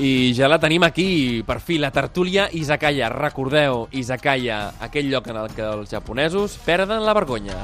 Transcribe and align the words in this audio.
I 0.00 0.32
ja 0.32 0.48
la 0.48 0.56
tenim 0.56 0.80
aquí, 0.86 1.42
per 1.44 1.58
fi, 1.60 1.76
la 1.76 1.90
tertúlia 1.92 2.46
Izakaya. 2.56 3.10
Recordeu, 3.12 3.82
Izakaya, 3.92 4.70
aquell 4.80 5.10
lloc 5.12 5.26
en 5.28 5.36
el 5.42 5.50
que 5.52 5.60
els 5.60 5.92
japonesos 5.92 6.54
perden 6.64 7.04
la 7.04 7.12
vergonya. 7.12 7.58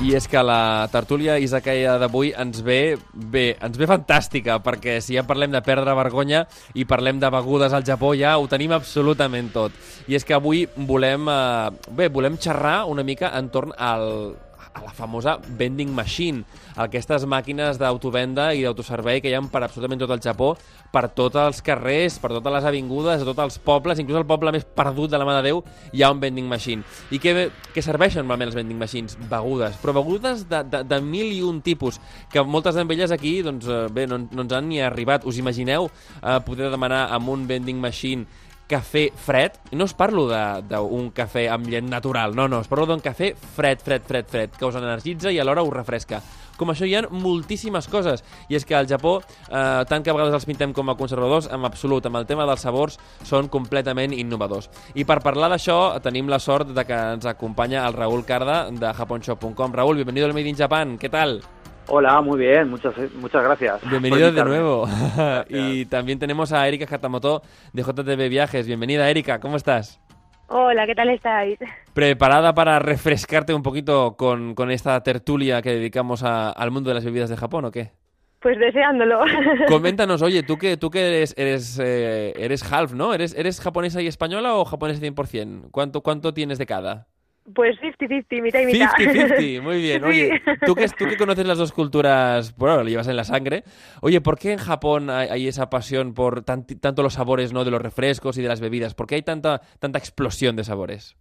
I 0.00 0.14
és 0.16 0.24
que 0.32 0.40
la 0.40 0.88
tertúlia 0.88 1.36
Izakaya 1.44 1.98
d'avui 2.00 2.32
ens 2.40 2.62
ve 2.64 2.96
bé, 3.12 3.44
ens 3.60 3.76
ve 3.76 3.90
fantàstica, 3.90 4.56
perquè 4.64 4.96
si 5.04 5.18
ja 5.18 5.26
parlem 5.28 5.52
de 5.52 5.60
perdre 5.66 5.92
vergonya 6.00 6.46
i 6.72 6.88
parlem 6.88 7.20
de 7.20 7.28
begudes 7.36 7.76
al 7.76 7.84
Japó, 7.84 8.14
ja 8.16 8.38
ho 8.40 8.48
tenim 8.48 8.72
absolutament 8.72 9.52
tot. 9.52 9.76
I 10.08 10.16
és 10.16 10.24
que 10.24 10.32
avui 10.32 10.64
volem, 10.88 11.28
eh, 11.28 11.92
bé, 11.92 12.08
volem 12.08 12.40
xerrar 12.40 12.86
una 12.88 13.04
mica 13.04 13.34
entorn 13.36 13.76
al, 13.76 14.32
a 14.72 14.84
la 14.84 14.92
famosa 14.92 15.36
vending 15.36 15.92
machine, 15.92 16.44
aquestes 16.76 17.24
màquines 17.28 17.80
d'autovenda 17.80 18.50
i 18.54 18.62
d'autoservei 18.64 19.22
que 19.24 19.30
hi 19.30 19.36
ha 19.36 19.42
per 19.52 19.62
absolutament 19.64 20.02
tot 20.02 20.12
el 20.14 20.22
Japó, 20.24 20.52
per 20.92 21.08
tots 21.16 21.38
els 21.40 21.62
carrers, 21.64 22.18
per 22.22 22.30
totes 22.34 22.56
les 22.58 22.68
avingudes, 22.68 23.22
a 23.22 23.28
tots 23.28 23.44
els 23.44 23.58
pobles, 23.64 24.00
inclús 24.02 24.20
el 24.20 24.28
poble 24.28 24.52
més 24.54 24.66
perdut 24.76 25.10
de 25.10 25.20
la 25.20 25.26
mà 25.28 25.38
de 25.38 25.48
Déu, 25.48 25.62
hi 25.92 26.04
ha 26.04 26.12
un 26.12 26.20
vending 26.22 26.48
machine. 26.48 26.84
I 27.10 27.20
què, 27.22 27.48
què 27.74 27.84
serveixen 27.84 28.22
normalment 28.22 28.50
els 28.50 28.58
vending 28.58 28.80
machines? 28.80 29.16
Begudes, 29.30 29.76
però 29.82 29.96
begudes 29.96 30.46
de, 30.50 30.62
de, 30.64 30.82
de 30.86 31.00
mil 31.04 31.32
i 31.32 31.42
un 31.44 31.62
tipus, 31.64 32.00
que 32.32 32.44
moltes 32.44 32.76
d'elles 32.76 33.12
aquí 33.14 33.38
doncs, 33.46 33.68
eh, 33.68 33.86
bé, 33.92 34.06
no, 34.10 34.20
no 34.30 34.46
ens 34.46 34.56
han 34.56 34.68
ni 34.70 34.82
arribat. 34.82 35.26
Us 35.26 35.40
imagineu 35.40 35.88
eh, 35.88 36.38
poder 36.46 36.70
demanar 36.72 37.06
amb 37.14 37.32
un 37.32 37.46
vending 37.48 37.80
machine 37.80 38.26
cafè 38.66 39.12
fred, 39.14 39.60
no 39.78 39.86
us 39.86 39.94
parlo 39.94 40.26
d'un 40.26 41.10
cafè 41.14 41.46
amb 41.52 41.68
llet 41.70 41.86
natural, 41.86 42.34
no, 42.34 42.48
no, 42.50 42.60
us 42.64 42.70
parlo 42.70 42.86
d'un 42.90 43.02
cafè 43.02 43.30
fred, 43.38 43.82
fred, 43.82 44.02
fred, 44.06 44.26
fred, 44.26 44.56
que 44.58 44.66
us 44.66 44.78
energitza 44.78 45.30
i 45.30 45.38
alhora 45.38 45.62
us 45.62 45.74
refresca. 45.74 46.20
Com 46.56 46.72
això 46.72 46.86
hi 46.88 46.94
ha 46.96 47.04
moltíssimes 47.10 47.88
coses, 47.92 48.24
i 48.48 48.56
és 48.56 48.64
que 48.64 48.76
al 48.76 48.88
Japó, 48.88 49.18
eh, 49.48 49.84
tant 49.88 50.02
que 50.02 50.10
a 50.10 50.16
vegades 50.16 50.34
els 50.34 50.46
pintem 50.48 50.72
com 50.72 50.88
a 50.90 50.96
conservadors, 50.96 51.50
en 51.52 51.64
absolut, 51.64 52.06
amb 52.06 52.16
el 52.16 52.26
tema 52.26 52.46
dels 52.46 52.64
sabors, 52.64 52.98
són 53.24 53.50
completament 53.52 54.14
innovadors. 54.16 54.70
I 54.94 55.04
per 55.04 55.20
parlar 55.24 55.50
d'això, 55.52 56.00
tenim 56.02 56.28
la 56.28 56.38
sort 56.38 56.72
de 56.76 56.84
que 56.84 57.02
ens 57.16 57.26
acompanya 57.26 57.86
el 57.86 57.94
Raúl 57.94 58.24
Carda 58.24 58.70
de 58.70 58.92
japonshop.com. 58.92 59.72
Raúl, 59.72 59.96
bienvenido 59.96 60.26
al 60.26 60.34
Made 60.34 60.48
in 60.48 60.56
Japan, 60.56 60.98
¿qué 60.98 61.08
tal? 61.08 61.42
Hola, 61.88 62.20
muy 62.20 62.38
bien, 62.38 62.68
muchas, 62.68 62.94
muchas 63.14 63.44
gracias. 63.44 63.88
Bienvenido 63.88 64.32
de 64.32 64.44
nuevo. 64.44 64.88
y 65.48 65.86
también 65.86 66.18
tenemos 66.18 66.52
a 66.52 66.66
Erika 66.66 66.92
Hatamoto 66.92 67.42
de 67.72 67.82
JTB 67.82 68.28
Viajes. 68.28 68.66
Bienvenida, 68.66 69.08
Erika, 69.08 69.38
¿cómo 69.38 69.56
estás? 69.56 70.00
Hola, 70.48 70.86
¿qué 70.86 70.94
tal 70.94 71.10
estáis? 71.10 71.58
¿Preparada 71.92 72.54
para 72.54 72.78
refrescarte 72.78 73.52
un 73.52 73.62
poquito 73.62 74.16
con, 74.16 74.54
con 74.54 74.70
esta 74.70 75.02
tertulia 75.02 75.60
que 75.62 75.70
dedicamos 75.70 76.22
a, 76.22 76.50
al 76.50 76.70
mundo 76.70 76.90
de 76.90 76.94
las 76.94 77.04
bebidas 77.04 77.30
de 77.30 77.36
Japón 77.36 77.64
o 77.64 77.70
qué? 77.70 77.90
Pues 78.40 78.58
deseándolo. 78.58 79.20
Coméntanos, 79.68 80.22
oye, 80.22 80.42
tú 80.44 80.56
que, 80.56 80.76
tú 80.76 80.90
que 80.90 81.08
eres, 81.08 81.34
eres, 81.36 81.80
eh, 81.82 82.32
eres 82.36 82.70
half, 82.72 82.92
¿no? 82.92 83.12
¿Eres, 83.12 83.34
¿Eres 83.34 83.60
japonesa 83.60 84.00
y 84.02 84.06
española 84.06 84.54
o 84.54 84.64
japonesa 84.64 85.00
100%? 85.00 85.70
¿Cuánto, 85.72 86.02
cuánto 86.02 86.32
tienes 86.32 86.58
de 86.58 86.66
cada? 86.66 87.08
Pues 87.54 87.78
50-50, 87.80 88.42
mitad 88.42 88.60
y 88.60 88.66
mitad. 88.66 88.90
50-50, 88.98 89.62
muy 89.62 89.80
bien. 89.80 90.04
Oye, 90.04 90.42
¿tú 90.64 90.74
que, 90.74 90.88
tú 90.88 91.06
que 91.06 91.16
conoces 91.16 91.46
las 91.46 91.58
dos 91.58 91.72
culturas, 91.72 92.56
bueno, 92.56 92.82
lo 92.82 92.88
llevas 92.88 93.08
en 93.08 93.16
la 93.16 93.24
sangre. 93.24 93.62
Oye, 94.02 94.20
¿por 94.20 94.38
qué 94.38 94.52
en 94.52 94.58
Japón 94.58 95.10
hay, 95.10 95.28
hay 95.28 95.48
esa 95.48 95.70
pasión 95.70 96.14
por 96.14 96.42
tant, 96.42 96.80
tanto 96.80 97.02
los 97.02 97.14
sabores 97.14 97.52
¿no? 97.52 97.64
de 97.64 97.70
los 97.70 97.80
refrescos 97.80 98.36
y 98.38 98.42
de 98.42 98.48
las 98.48 98.60
bebidas? 98.60 98.94
¿Por 98.94 99.06
qué 99.06 99.14
hay 99.16 99.22
tanta, 99.22 99.60
tanta 99.78 99.98
explosión 99.98 100.56
de 100.56 100.64
sabores? 100.64 101.16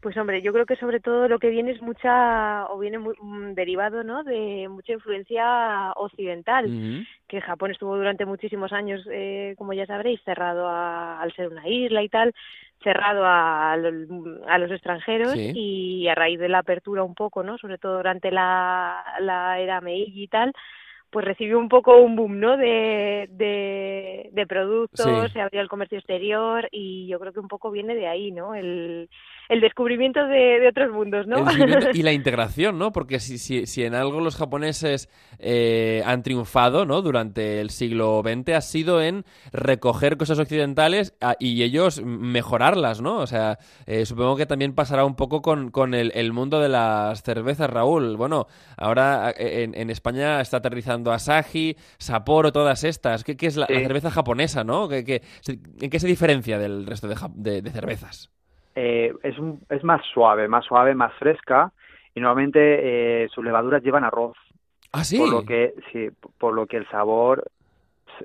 Pues 0.00 0.16
hombre, 0.16 0.40
yo 0.40 0.52
creo 0.54 0.64
que 0.64 0.76
sobre 0.76 0.98
todo 0.98 1.28
lo 1.28 1.38
que 1.38 1.50
viene 1.50 1.72
es 1.72 1.82
mucha, 1.82 2.66
o 2.68 2.78
viene 2.78 2.98
muy, 2.98 3.14
mm, 3.20 3.52
derivado, 3.52 4.02
¿no? 4.02 4.24
De 4.24 4.66
mucha 4.70 4.94
influencia 4.94 5.92
occidental, 5.92 6.66
uh 6.66 6.70
-huh. 6.70 7.06
que 7.28 7.42
Japón 7.42 7.70
estuvo 7.70 7.94
durante 7.96 8.24
muchísimos 8.24 8.72
años, 8.72 9.06
eh, 9.12 9.54
como 9.58 9.74
ya 9.74 9.84
sabréis, 9.84 10.22
cerrado 10.24 10.66
a, 10.68 11.20
al 11.20 11.34
ser 11.34 11.48
una 11.48 11.68
isla 11.68 12.02
y 12.02 12.08
tal, 12.08 12.34
cerrado 12.82 13.24
a, 13.24 13.72
a 13.72 14.58
los 14.58 14.70
extranjeros 14.70 15.32
Sí. 15.32 15.52
y 15.54 16.08
a 16.08 16.14
raíz 16.14 16.38
de 16.38 16.48
la 16.48 16.58
apertura 16.58 17.02
un 17.02 17.14
poco, 17.14 17.42
¿no? 17.42 17.58
Sobre 17.58 17.78
todo 17.78 17.96
durante 17.98 18.30
la, 18.30 19.04
la 19.20 19.58
era 19.58 19.80
Meiji 19.80 20.22
y 20.24 20.28
tal, 20.28 20.52
pues 21.10 21.24
recibió 21.24 21.58
un 21.58 21.68
poco 21.68 21.96
un 21.98 22.14
boom, 22.16 22.38
¿no? 22.40 22.56
De, 22.56 23.28
de, 23.32 24.30
de 24.32 24.46
productos, 24.46 25.04
Sí. 25.26 25.32
se 25.32 25.40
abrió 25.40 25.60
el 25.60 25.68
comercio 25.68 25.98
exterior 25.98 26.68
y 26.70 27.06
yo 27.08 27.18
creo 27.18 27.32
que 27.32 27.40
un 27.40 27.48
poco 27.48 27.70
viene 27.70 27.94
de 27.94 28.06
ahí, 28.06 28.30
¿no? 28.32 28.54
El, 28.54 29.08
el 29.50 29.60
descubrimiento 29.60 30.26
de, 30.28 30.60
de 30.60 30.68
otros 30.68 30.92
mundos, 30.92 31.26
¿no? 31.26 31.44
Y 31.92 32.02
la 32.02 32.12
integración, 32.12 32.78
¿no? 32.78 32.92
Porque 32.92 33.18
si, 33.20 33.36
si, 33.36 33.66
si 33.66 33.82
en 33.84 33.94
algo 33.94 34.20
los 34.20 34.36
japoneses 34.36 35.08
eh, 35.40 36.02
han 36.06 36.22
triunfado, 36.22 36.86
¿no? 36.86 37.02
Durante 37.02 37.60
el 37.60 37.70
siglo 37.70 38.22
XX 38.24 38.54
ha 38.54 38.60
sido 38.60 39.02
en 39.02 39.24
recoger 39.52 40.16
cosas 40.16 40.38
occidentales 40.38 41.14
a- 41.20 41.34
y 41.38 41.62
ellos 41.62 42.00
mejorarlas, 42.02 43.00
¿no? 43.02 43.18
O 43.18 43.26
sea, 43.26 43.58
eh, 43.86 44.06
supongo 44.06 44.36
que 44.36 44.46
también 44.46 44.74
pasará 44.74 45.04
un 45.04 45.16
poco 45.16 45.42
con, 45.42 45.70
con 45.70 45.94
el, 45.94 46.12
el 46.14 46.32
mundo 46.32 46.60
de 46.60 46.68
las 46.68 47.22
cervezas, 47.22 47.68
Raúl. 47.68 48.16
Bueno, 48.16 48.46
ahora 48.76 49.30
eh, 49.36 49.64
en, 49.64 49.74
en 49.74 49.90
España 49.90 50.40
está 50.40 50.58
aterrizando 50.58 51.12
Asahi, 51.12 51.76
Sapporo, 51.98 52.52
todas 52.52 52.84
estas. 52.84 53.24
¿Qué, 53.24 53.36
qué 53.36 53.46
es 53.48 53.56
la, 53.56 53.66
cerveza 53.66 54.10
japonesa, 54.12 54.62
no? 54.64 54.88
¿Qué, 54.88 55.04
qué- 55.04 55.22
¿En 55.80 55.90
qué 55.90 55.98
se 55.98 56.06
diferencia 56.06 56.58
del 56.58 56.86
resto 56.86 57.08
de, 57.08 57.16
ja- 57.16 57.30
de- 57.34 57.62
de 57.62 57.70
cervezas? 57.70 58.30
Eh, 58.74 59.12
es, 59.22 59.38
un- 59.38 59.60
es 59.68 59.82
más 59.84 60.00
suave, 60.14 60.48
más 60.48 60.64
suave, 60.64 60.94
más 60.94 61.12
fresca 61.14 61.72
y 62.14 62.20
normalmente 62.20 63.24
eh, 63.24 63.28
sus 63.28 63.44
levaduras 63.44 63.82
llevan 63.82 64.04
arroz, 64.04 64.36
Ah, 64.92 65.04
sí. 65.04 65.18
por 65.18 65.28
lo 65.30 65.44
que 65.44 65.74
sí, 65.92 66.08
por 66.38 66.54
lo 66.54 66.66
que 66.66 66.76
el 66.78 66.88
sabor 66.88 67.50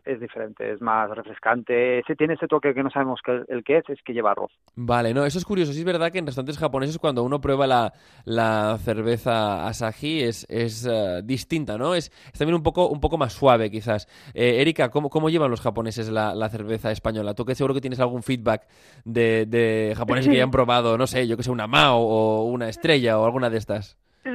es 0.04 0.20
diferente, 0.20 0.72
es 0.72 0.82
más 0.82 1.10
refrescante. 1.10 2.00
Ese 2.00 2.16
tiene 2.16 2.34
ese 2.34 2.48
toque 2.48 2.74
que 2.74 2.84
no 2.84 2.90
sabemos 2.90 3.22
que 3.24 3.44
el, 3.48 3.64
que 3.64 3.78
es, 3.78 3.90
es 3.90 4.02
que 4.04 4.14
lleva 4.14 4.32
arroz. 4.32 4.52
Vale, 4.76 5.14
no, 5.14 5.26
eso 5.26 5.38
es 5.38 5.46
curioso. 5.46 5.72
Sí 5.74 5.80
es 5.80 5.86
verdad 5.86 6.12
que 6.12 6.20
en 6.20 6.26
restaurantes 6.26 6.58
japoneses 6.58 6.98
cuando 6.98 7.24
uno 7.24 7.40
prueba 7.42 7.68
la, 7.68 7.94
la 8.26 8.78
cerveza 8.80 9.68
Asahi 9.68 10.24
es, 10.24 10.46
es 10.50 10.88
eh, 10.90 11.22
distinta, 11.24 11.78
¿no? 11.78 11.96
Es, 11.96 12.12
es 12.32 12.40
también 12.40 12.56
un 12.56 12.64
poco, 12.64 12.88
un 12.90 13.00
poco 13.00 13.18
más 13.18 13.34
suave, 13.34 13.72
quizás. 13.72 14.08
Eh, 14.34 14.62
Erika, 14.62 14.90
¿cómo, 14.90 15.10
¿cómo 15.10 15.30
llevan 15.30 15.52
los 15.52 15.62
japoneses 15.62 16.10
la, 16.10 16.36
la 16.36 16.50
cerveza 16.50 16.92
española? 16.92 17.34
Tú 17.34 17.46
que 17.46 17.56
seguro 17.56 17.74
que 17.74 17.82
tienes 17.82 18.00
algún 18.00 18.24
feedback 18.24 18.68
de, 19.04 19.46
de 19.46 19.94
japoneses 19.96 20.30
que 20.32 20.38
ya 20.38 20.44
han 20.44 20.52
probado, 20.52 20.98
no 20.98 21.08
sé, 21.08 21.28
yo 21.28 21.38
que 21.38 21.44
sé, 21.44 21.52
una 21.52 21.68
Mao 21.68 22.00
o 22.00 22.44
una 22.46 22.70
Estrella 22.70 23.20
o 23.20 23.26
alguna 23.26 23.50
de 23.50 23.58
estas. 23.58 23.98
Sí, 24.24 24.32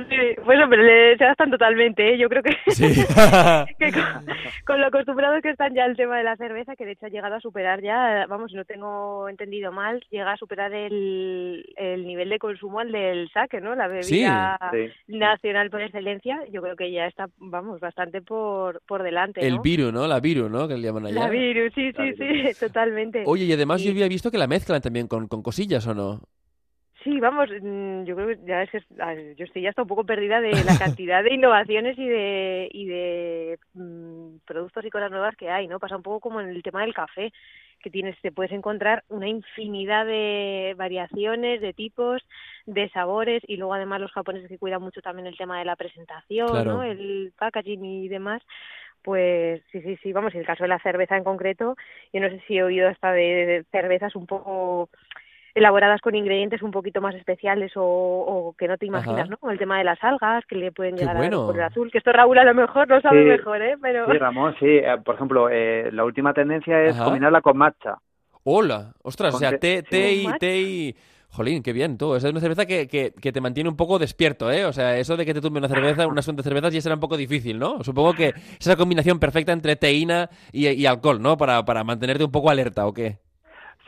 pues 0.51 0.65
hombre, 0.65 0.83
le- 0.83 1.17
se 1.17 1.23
adaptan 1.25 1.49
totalmente, 1.51 2.13
¿eh? 2.15 2.19
Yo 2.19 2.29
creo 2.29 2.43
que, 2.43 2.57
Sí. 2.73 2.85
que 3.79 3.93
con, 3.93 4.27
con 4.67 4.81
lo 4.81 4.87
acostumbrados 4.89 5.43
que 5.43 5.51
están 5.51 5.75
ya 5.75 5.85
al 5.85 5.97
tema 5.97 6.19
de 6.19 6.25
la 6.25 6.37
cerveza, 6.37 6.75
que 6.75 6.85
de 6.85 6.93
hecho 6.93 7.07
ha 7.07 7.09
llegado 7.09 7.37
a 7.37 7.41
superar 7.41 7.81
ya, 7.83 8.27
vamos, 8.29 8.51
si 8.51 8.57
no 8.57 8.65
tengo 8.65 9.29
entendido 9.29 9.71
mal, 9.71 10.03
llega 10.11 10.33
a 10.33 10.37
superar 10.37 10.73
el, 10.75 11.65
el 11.77 12.05
nivel 12.05 12.31
de 12.31 12.39
consumo 12.41 12.81
al 12.81 12.91
del 12.91 13.31
sake, 13.31 13.61
¿no? 13.61 13.77
La 13.77 13.87
bebida 13.87 14.59
Sí. 14.73 14.89
nacional 15.07 15.71
por 15.71 15.83
excelencia, 15.83 16.41
yo 16.51 16.63
creo 16.63 16.75
que 16.75 16.91
ya 16.91 17.07
está, 17.07 17.29
vamos, 17.39 17.79
bastante 17.79 18.21
por, 18.21 18.83
por 18.89 19.03
delante, 19.05 19.47
El 19.47 19.57
¿no? 19.57 19.63
viru, 19.63 19.93
¿no? 19.93 20.09
La 20.09 20.19
viru, 20.19 20.49
¿no? 20.49 20.67
Que 20.67 20.75
le 20.75 20.83
llaman 20.83 21.07
allá. 21.07 21.21
La 21.21 21.29
virus, 21.31 21.73
sí, 21.75 21.93
La 21.93 22.05
sí, 22.07 22.15
sí, 22.17 22.51
totalmente. 22.61 23.23
Oye, 23.27 23.45
y 23.45 23.53
además 23.53 23.83
yo 23.83 23.93
había 23.93 24.09
visto 24.09 24.31
que 24.31 24.39
la 24.39 24.49
mezclan 24.49 24.81
también 24.81 25.07
con, 25.07 25.29
con 25.29 25.43
cosillas, 25.43 25.87
¿o 25.87 25.95
no? 25.95 26.21
Sí, 27.03 27.19
vamos, 27.19 27.49
mm, 27.49 28.05
yo 28.05 28.15
creo 28.15 28.29
que 28.29 28.39
ya 28.45 28.63
es 28.63 28.71
que 28.71 28.83
yo 29.37 29.45
estoy 29.45 29.63
ya 29.63 29.71
hasta 29.71 29.83
un 29.83 29.89
poco 29.89 30.05
perdida 30.05 30.41
de 30.41 30.51
la 30.65 30.77
cantidad 31.01 31.25
de 31.25 31.35
innovaciones 31.35 31.99
y 31.99 32.07
de 32.07 32.69
y 32.71 32.87
de 32.87 33.59
mm, 33.75 34.39
productos 34.47 34.85
y 34.85 34.91
cosas 34.91 35.11
nuevas 35.11 35.35
que 35.37 35.49
hay, 35.49 35.67
¿no? 35.67 35.79
Pasa 35.79 35.97
un 35.97 36.03
poco 36.03 36.21
como 36.21 36.41
en 36.41 36.51
el 36.51 36.63
tema 36.63 36.83
del 36.83 36.93
café, 36.93 37.33
que 37.83 37.91
tienes 37.91 38.21
te 38.21 38.33
puedes 38.33 38.53
encontrar 38.53 39.03
una 39.09 39.29
infinidad 39.29 40.05
de 40.05 40.75
variaciones, 40.77 41.63
de 41.63 41.73
tipos, 41.73 42.23
de 42.67 42.91
sabores 42.91 43.43
y 43.47 43.57
luego 43.57 43.73
además 43.73 44.03
los 44.03 44.13
japoneses 44.13 44.49
que 44.51 44.59
cuidan 44.59 44.83
mucho 44.83 45.01
también 45.01 45.27
el 45.27 45.39
tema 45.39 45.59
de 45.59 45.65
la 45.65 45.77
presentación, 45.77 46.49
Claro. 46.49 46.75
¿no? 46.75 46.83
El 46.83 47.33
packaging 47.39 47.85
y 47.85 48.09
demás. 48.09 48.43
Pues 49.03 49.63
sí, 49.73 49.81
sí, 49.81 49.97
sí, 50.03 50.13
vamos, 50.13 50.35
y 50.35 50.39
el 50.39 50.45
caso 50.45 50.65
de 50.65 50.69
la 50.69 50.79
cerveza 50.81 51.17
en 51.17 51.25
concreto, 51.25 51.75
yo 52.13 52.21
no 52.21 52.29
sé 52.29 52.43
si 52.47 52.59
he 52.59 52.63
oído 52.63 52.87
hasta 52.87 53.13
de 53.13 53.65
cervezas 53.73 54.15
un 54.15 54.27
poco 54.27 54.91
elaboradas 55.55 56.01
con 56.01 56.15
ingredientes 56.15 56.63
un 56.63 56.71
poquito 56.71 57.01
más 57.01 57.15
especiales 57.15 57.73
o, 57.77 57.83
o 57.85 58.55
que 58.57 58.69
no 58.69 58.77
te 58.79 58.87
imaginas, 58.87 59.23
Ajá. 59.23 59.31
¿no? 59.31 59.39
Como 59.39 59.53
el 59.53 59.59
tema 59.59 59.79
de 59.79 59.85
las 59.85 60.03
algas, 60.03 60.45
que 60.47 60.57
le 60.57 60.73
pueden 60.73 60.97
llegar 60.97 61.17
bueno. 61.17 61.43
a 61.43 61.47
color 61.47 61.63
azul, 61.63 61.91
que 61.91 61.99
esto 61.99 62.13
Raúl 62.13 62.39
a 62.39 62.45
lo 62.45 62.55
mejor 62.55 62.89
lo 62.89 63.01
sabe 63.01 63.23
Sí. 63.23 63.29
mejor, 63.29 63.63
¿eh? 63.63 63.77
Pero 63.81 64.07
Sí, 64.11 64.19
Ramón, 64.19 64.55
sí. 64.59 64.67
Eh, 64.67 64.97
por 65.05 65.15
ejemplo, 65.17 65.49
eh, 65.51 65.91
la 65.93 66.05
última 66.05 66.33
tendencia 66.33 66.83
es 66.85 66.95
Ajá. 66.95 67.05
combinarla 67.05 67.41
con 67.41 67.57
matcha. 67.57 67.97
Hola, 68.45 68.93
ostras, 69.03 69.35
o 69.35 69.39
sea, 69.39 69.51
té- 69.59 69.83
té, 69.83 69.83
sí. 69.83 69.89
té 69.91 70.13
y 70.15 70.39
té 70.39 70.59
y... 70.61 70.97
Jolín, 71.33 71.63
qué 71.63 71.73
bien, 71.73 71.97
tú. 71.97 72.17
Esa 72.17 72.27
es 72.27 72.33
una 72.33 72.41
cerveza 72.41 72.67
que, 72.67 72.89
que, 72.89 73.13
que 73.13 73.31
te 73.31 73.41
mantiene 73.41 73.71
un 73.71 73.77
poco 73.77 74.01
despierto, 74.01 74.51
¿eh? 74.51 74.65
O 74.65 74.73
sea, 74.73 74.99
eso 74.99 75.17
de 75.17 75.25
que 75.25 75.33
te 75.33 75.41
tumbe 75.41 75.59
una 75.61 75.69
cerveza, 75.69 76.09
una 76.09 76.19
asunto 76.19 76.43
de 76.43 76.49
cervezas 76.49 76.73
ya 76.75 76.81
será 76.81 76.97
un 76.97 77.01
poco 77.01 77.17
difícil, 77.17 77.57
¿no? 77.59 77.85
Supongo 77.85 78.15
que 78.15 78.29
es 78.31 78.35
esa 78.59 78.75
combinación 78.75 79.21
perfecta 79.21 79.53
entre 79.53 79.77
teína 79.77 80.29
y, 80.53 80.67
y 80.69 80.87
alcohol, 80.87 81.23
¿no? 81.23 81.37
Para, 81.37 81.65
para 81.65 81.85
mantenerte 81.85 82.25
un 82.25 82.33
poco 82.33 82.51
alerta, 82.51 82.85
¿o 82.87 82.93
qué? 82.93 83.19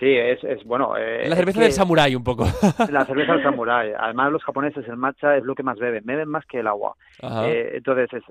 Sí, 0.03 0.17
es, 0.17 0.43
es 0.43 0.65
bueno. 0.65 0.97
eh, 0.97 1.29
la 1.29 1.35
es 1.35 1.37
cerveza 1.37 1.61
que 1.61 1.65
del 1.67 1.73
samurái 1.73 2.17
un 2.17 2.25
poco. 2.25 2.45
La 2.91 3.05
cerveza 3.05 3.35
del 3.35 3.43
samurái. 3.45 3.93
Además, 3.97 4.33
los 4.33 4.43
japoneses 4.43 4.85
el 4.89 4.97
matcha 4.97 5.37
es 5.37 5.45
lo 5.45 5.55
que 5.55 5.63
más 5.63 5.79
beben. 5.79 6.05
Beben 6.05 6.29
más 6.29 6.45
que 6.47 6.59
el 6.59 6.67
agua. 6.67 6.97
Eh, 7.23 7.75
entonces, 7.75 8.13
es, 8.13 8.25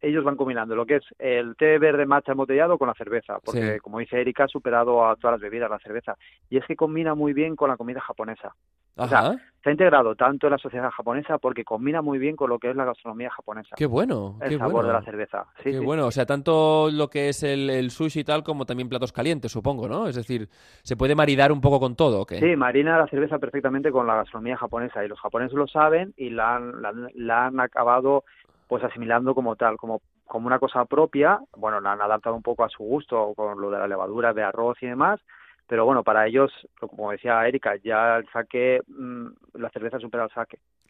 ellos 0.00 0.24
van 0.24 0.36
combinando 0.36 0.76
lo 0.76 0.86
que 0.86 0.96
es 0.96 1.04
el 1.18 1.56
té 1.56 1.78
verde 1.78 2.06
matcha 2.06 2.32
embotellado 2.32 2.78
con 2.78 2.88
la 2.88 2.94
cerveza, 2.94 3.38
porque 3.44 3.74
Sí. 3.74 3.80
como 3.80 3.98
dice 3.98 4.20
Erika, 4.20 4.44
ha 4.44 4.48
superado 4.48 5.06
a 5.06 5.16
todas 5.16 5.34
las 5.34 5.40
bebidas 5.40 5.68
la 5.70 5.78
cerveza. 5.80 6.16
Y 6.50 6.56
es 6.58 6.64
que 6.66 6.76
combina 6.76 7.14
muy 7.14 7.32
bien 7.32 7.56
con 7.56 7.68
la 7.68 7.76
comida 7.76 8.00
japonesa. 8.00 8.54
O 9.00 9.06
sea, 9.06 9.18
Ajá. 9.20 9.36
Se 9.62 9.70
ha 9.70 9.72
integrado 9.72 10.14
tanto 10.16 10.46
en 10.46 10.52
la 10.52 10.58
sociedad 10.58 10.90
japonesa 10.90 11.38
porque 11.38 11.64
combina 11.64 12.00
muy 12.02 12.18
bien 12.18 12.34
con 12.36 12.48
lo 12.48 12.58
que 12.58 12.70
es 12.70 12.76
la 12.76 12.84
gastronomía 12.84 13.28
japonesa. 13.30 13.74
Qué 13.76 13.86
bueno, 13.86 14.38
el 14.40 14.50
qué 14.50 14.58
sabor 14.58 14.72
bueno. 14.72 14.88
de 14.88 14.94
la 14.94 15.02
cerveza. 15.02 15.46
Sí, 15.58 15.70
Qué 15.70 15.78
sí. 15.78 15.84
bueno, 15.84 16.06
o 16.06 16.10
sea, 16.10 16.26
tanto 16.26 16.88
lo 16.92 17.08
que 17.08 17.28
es 17.28 17.42
el, 17.42 17.68
el 17.70 17.90
sushi 17.90 18.20
y 18.20 18.24
tal, 18.24 18.42
como 18.44 18.66
también 18.66 18.88
platos 18.88 19.12
calientes, 19.12 19.50
supongo, 19.52 19.88
¿no? 19.88 20.06
Es 20.08 20.14
decir, 20.16 20.48
se 20.82 20.96
puede 20.96 21.14
maridar 21.16 21.50
un 21.52 21.60
poco 21.60 21.78
con 21.80 21.94
todo. 21.96 22.24
Sí, 22.28 22.56
marina 22.56 22.98
la 22.98 23.06
cerveza 23.08 23.38
perfectamente 23.38 23.90
con 23.92 24.06
la 24.06 24.14
gastronomía 24.16 24.56
japonesa 24.56 25.04
y 25.04 25.08
los 25.08 25.20
japoneses 25.20 25.54
lo 25.56 25.66
saben 25.68 26.12
y 26.16 26.30
la 26.30 26.56
han, 26.56 26.80
la, 26.82 26.92
la 27.14 27.46
han 27.46 27.60
acabado 27.60 28.24
pues 28.68 28.84
asimilando 28.84 29.34
como 29.34 29.56
tal, 29.56 29.76
como, 29.76 30.02
como 30.26 30.46
una 30.46 30.58
cosa 30.58 30.84
propia. 30.84 31.40
Bueno, 31.56 31.80
la 31.80 31.92
han 31.92 32.02
adaptado 32.02 32.36
un 32.36 32.42
poco 32.42 32.64
a 32.64 32.68
su 32.68 32.84
gusto 32.84 33.32
con 33.34 33.60
lo 33.60 33.70
de 33.70 33.78
la 33.78 33.88
levadura 33.88 34.32
de 34.32 34.42
arroz 34.42 34.76
y 34.82 34.86
demás, 34.86 35.20
pero 35.68 35.84
bueno, 35.84 36.02
para 36.02 36.26
ellos, 36.26 36.50
como 36.80 37.10
decía 37.12 37.46
Erika, 37.46 37.76
ya 37.84 38.16
el 38.16 38.26
sake, 38.32 38.82
mm, 38.88 39.26
la 39.54 39.70
cerveza 39.70 39.98
supera. 40.00 40.26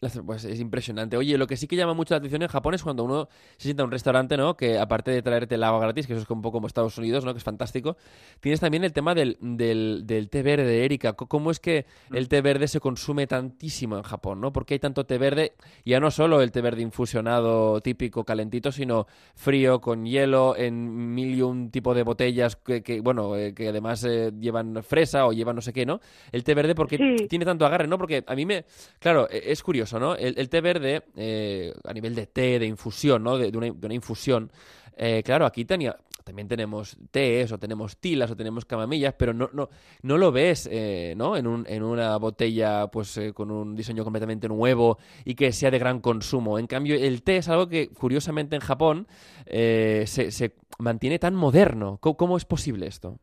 La 0.01 0.07
cer- 0.09 0.25
Pues 0.25 0.45
es 0.45 0.59
impresionante. 0.61 1.17
Oye, 1.17 1.37
lo 1.37 1.45
que 1.45 1.57
sí 1.57 1.67
que 1.67 1.75
llama 1.75 1.93
mucho 1.93 2.13
la 2.13 2.19
atención 2.19 2.41
en 2.41 2.47
Japón 2.47 2.73
es 2.73 2.83
cuando 2.83 3.03
uno 3.03 3.27
se 3.57 3.63
sienta 3.65 3.83
a 3.83 3.85
un 3.85 3.91
restaurante, 3.91 4.37
¿no? 4.37 4.55
Que 4.55 4.79
aparte 4.79 5.11
de 5.11 5.21
traerte 5.21 5.55
el 5.55 5.63
agua 5.63 5.81
gratis, 5.81 6.07
que 6.07 6.13
eso 6.13 6.21
es 6.21 6.29
un 6.29 6.41
poco 6.41 6.57
como 6.57 6.67
Estados 6.67 6.97
Unidos, 6.97 7.25
¿no? 7.25 7.33
Que 7.33 7.39
es 7.39 7.43
fantástico, 7.43 7.97
tienes 8.39 8.61
también 8.61 8.85
el 8.85 8.93
tema 8.93 9.13
del, 9.13 9.37
del, 9.41 10.03
del 10.05 10.29
té 10.29 10.41
verde, 10.41 10.85
Erika. 10.85 11.13
¿Cómo 11.13 11.51
es 11.51 11.59
que 11.59 11.85
el 12.13 12.29
té 12.29 12.41
verde 12.41 12.69
se 12.69 12.79
consume 12.79 13.27
tantísimo 13.27 13.97
en 13.97 14.03
Japón, 14.03 14.39
¿no? 14.39 14.53
Porque 14.53 14.75
hay 14.75 14.79
tanto 14.79 15.05
té 15.05 15.17
verde, 15.17 15.53
ya 15.83 15.99
no 15.99 16.11
solo 16.11 16.41
el 16.41 16.53
té 16.53 16.61
verde 16.61 16.81
infusionado 16.81 17.81
típico 17.81 18.23
calentito, 18.23 18.71
sino 18.71 19.05
frío, 19.35 19.81
con 19.81 20.05
hielo, 20.05 20.55
en 20.55 21.13
mil 21.13 21.35
y 21.35 21.41
un 21.41 21.71
tipo 21.71 21.93
de 21.93 22.03
botellas 22.03 22.55
que, 22.55 22.81
que, 22.83 23.01
bueno, 23.01 23.35
eh, 23.35 23.53
que 23.53 23.67
además 23.67 24.05
eh, 24.05 24.31
llevan 24.39 24.68
fresa 24.83 25.25
o 25.27 25.33
llevan 25.33 25.55
no 25.55 25.61
sé 25.61 25.73
qué, 25.73 25.85
¿no? 25.85 25.99
El 26.31 26.43
té 26.43 26.53
verde 26.53 26.75
porque 26.75 26.97
Sí. 26.97 27.27
tiene 27.27 27.45
tanto 27.45 27.65
agarre, 27.65 27.87
¿no? 27.87 27.97
Porque 27.97 28.23
a 28.25 28.35
mí 28.35 28.45
me... 28.45 28.65
Claro, 28.99 29.27
e- 29.29 29.51
es 29.51 29.61
curioso, 29.63 29.99
¿no? 29.99 30.15
El, 30.15 30.37
el 30.37 30.49
té 30.49 30.61
verde, 30.61 31.03
eh, 31.15 31.73
a 31.85 31.93
nivel 31.93 32.15
de 32.15 32.27
té, 32.27 32.59
de 32.59 32.65
infusión, 32.65 33.23
¿no? 33.23 33.37
De, 33.37 33.51
de 33.51 33.57
una, 33.57 33.67
de 33.67 33.85
una 33.85 33.93
infusión, 33.95 34.51
eh, 34.97 35.21
claro, 35.23 35.45
aquí 35.45 35.63
tenía, 35.63 35.95
también 36.25 36.47
tenemos 36.49 36.97
tés, 37.09 37.51
o 37.53 37.57
tenemos 37.57 37.97
tilas, 37.97 38.29
o 38.31 38.35
tenemos 38.35 38.65
camamillas, 38.65 39.13
pero 39.17 39.33
no, 39.33 39.49
no, 39.53 39.69
no 40.03 40.17
lo 40.17 40.31
ves, 40.31 40.67
eh, 40.71 41.13
¿no? 41.17 41.37
En, 41.37 41.47
un, 41.47 41.65
en 41.69 41.83
una 41.83 42.17
botella, 42.17 42.87
pues, 42.87 43.15
eh, 43.17 43.31
con 43.33 43.49
un 43.49 43.75
diseño 43.75 44.03
completamente 44.03 44.47
nuevo 44.49 44.97
y 45.25 45.35
que 45.35 45.51
sea 45.53 45.71
de 45.71 45.79
gran 45.79 46.01
consumo. 46.01 46.59
En 46.59 46.67
cambio, 46.67 46.95
el 46.95 47.23
té 47.23 47.37
es 47.37 47.47
algo 47.47 47.67
que, 47.69 47.87
curiosamente, 47.87 48.55
en 48.57 48.61
Japón 48.61 49.07
eh, 49.45 50.03
se, 50.05 50.31
se 50.31 50.53
mantiene 50.79 51.17
tan 51.17 51.33
moderno. 51.33 51.97
¿Cómo, 52.01 52.17
cómo 52.17 52.37
es 52.37 52.43
posible 52.45 52.85
esto? 52.87 53.17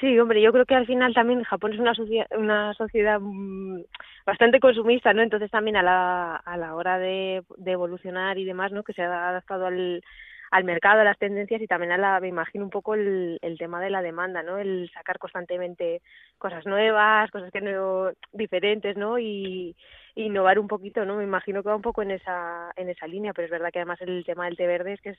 Sí, 0.00 0.18
hombre, 0.18 0.42
yo 0.42 0.52
creo 0.52 0.66
que 0.66 0.74
al 0.74 0.86
final 0.86 1.14
también 1.14 1.42
Japón 1.44 1.72
es 1.72 1.78
una, 1.80 1.94
socia- 1.94 2.26
una 2.36 2.74
sociedad 2.74 3.18
mm, 3.20 3.80
bastante 4.26 4.60
consumista, 4.60 5.14
¿no? 5.14 5.22
Entonces 5.22 5.50
también 5.50 5.76
a 5.76 5.82
la, 5.82 6.36
a 6.36 6.56
la 6.58 6.74
hora 6.74 6.98
de, 6.98 7.42
de 7.56 7.70
evolucionar 7.72 8.36
y 8.38 8.44
demás, 8.44 8.72
¿no? 8.72 8.82
Que 8.84 8.92
se 8.92 9.02
ha 9.02 9.28
adaptado 9.30 9.66
al, 9.66 10.02
al 10.50 10.64
mercado, 10.64 11.00
a 11.00 11.04
las 11.04 11.18
tendencias 11.18 11.60
y 11.60 11.66
también 11.66 11.92
a 11.92 11.98
la, 11.98 12.20
me 12.20 12.28
imagino 12.28 12.64
un 12.64 12.70
poco 12.70 12.94
el, 12.94 13.38
el 13.42 13.58
tema 13.58 13.80
de 13.80 13.90
la 13.90 14.02
demanda, 14.02 14.42
¿no? 14.42 14.58
El 14.58 14.90
sacar 14.92 15.18
constantemente 15.18 16.02
cosas 16.38 16.66
nuevas, 16.66 17.30
cosas 17.30 17.50
que 17.52 17.60
no, 17.60 18.10
diferentes, 18.32 18.96
¿no? 18.96 19.18
Y 19.18 19.76
innovar 20.16 20.58
un 20.58 20.66
poquito, 20.66 21.04
¿no? 21.04 21.16
Me 21.16 21.24
imagino 21.24 21.62
que 21.62 21.68
va 21.68 21.76
un 21.76 21.82
poco 21.82 22.02
en 22.02 22.10
esa, 22.10 22.72
en 22.76 22.88
esa 22.88 23.06
línea, 23.06 23.32
pero 23.34 23.46
es 23.46 23.50
verdad 23.50 23.70
que 23.70 23.80
además 23.80 24.00
el 24.00 24.24
tema 24.24 24.46
del 24.46 24.56
té 24.56 24.66
verde 24.66 24.94
es 24.94 25.00
que 25.02 25.10
es, 25.10 25.18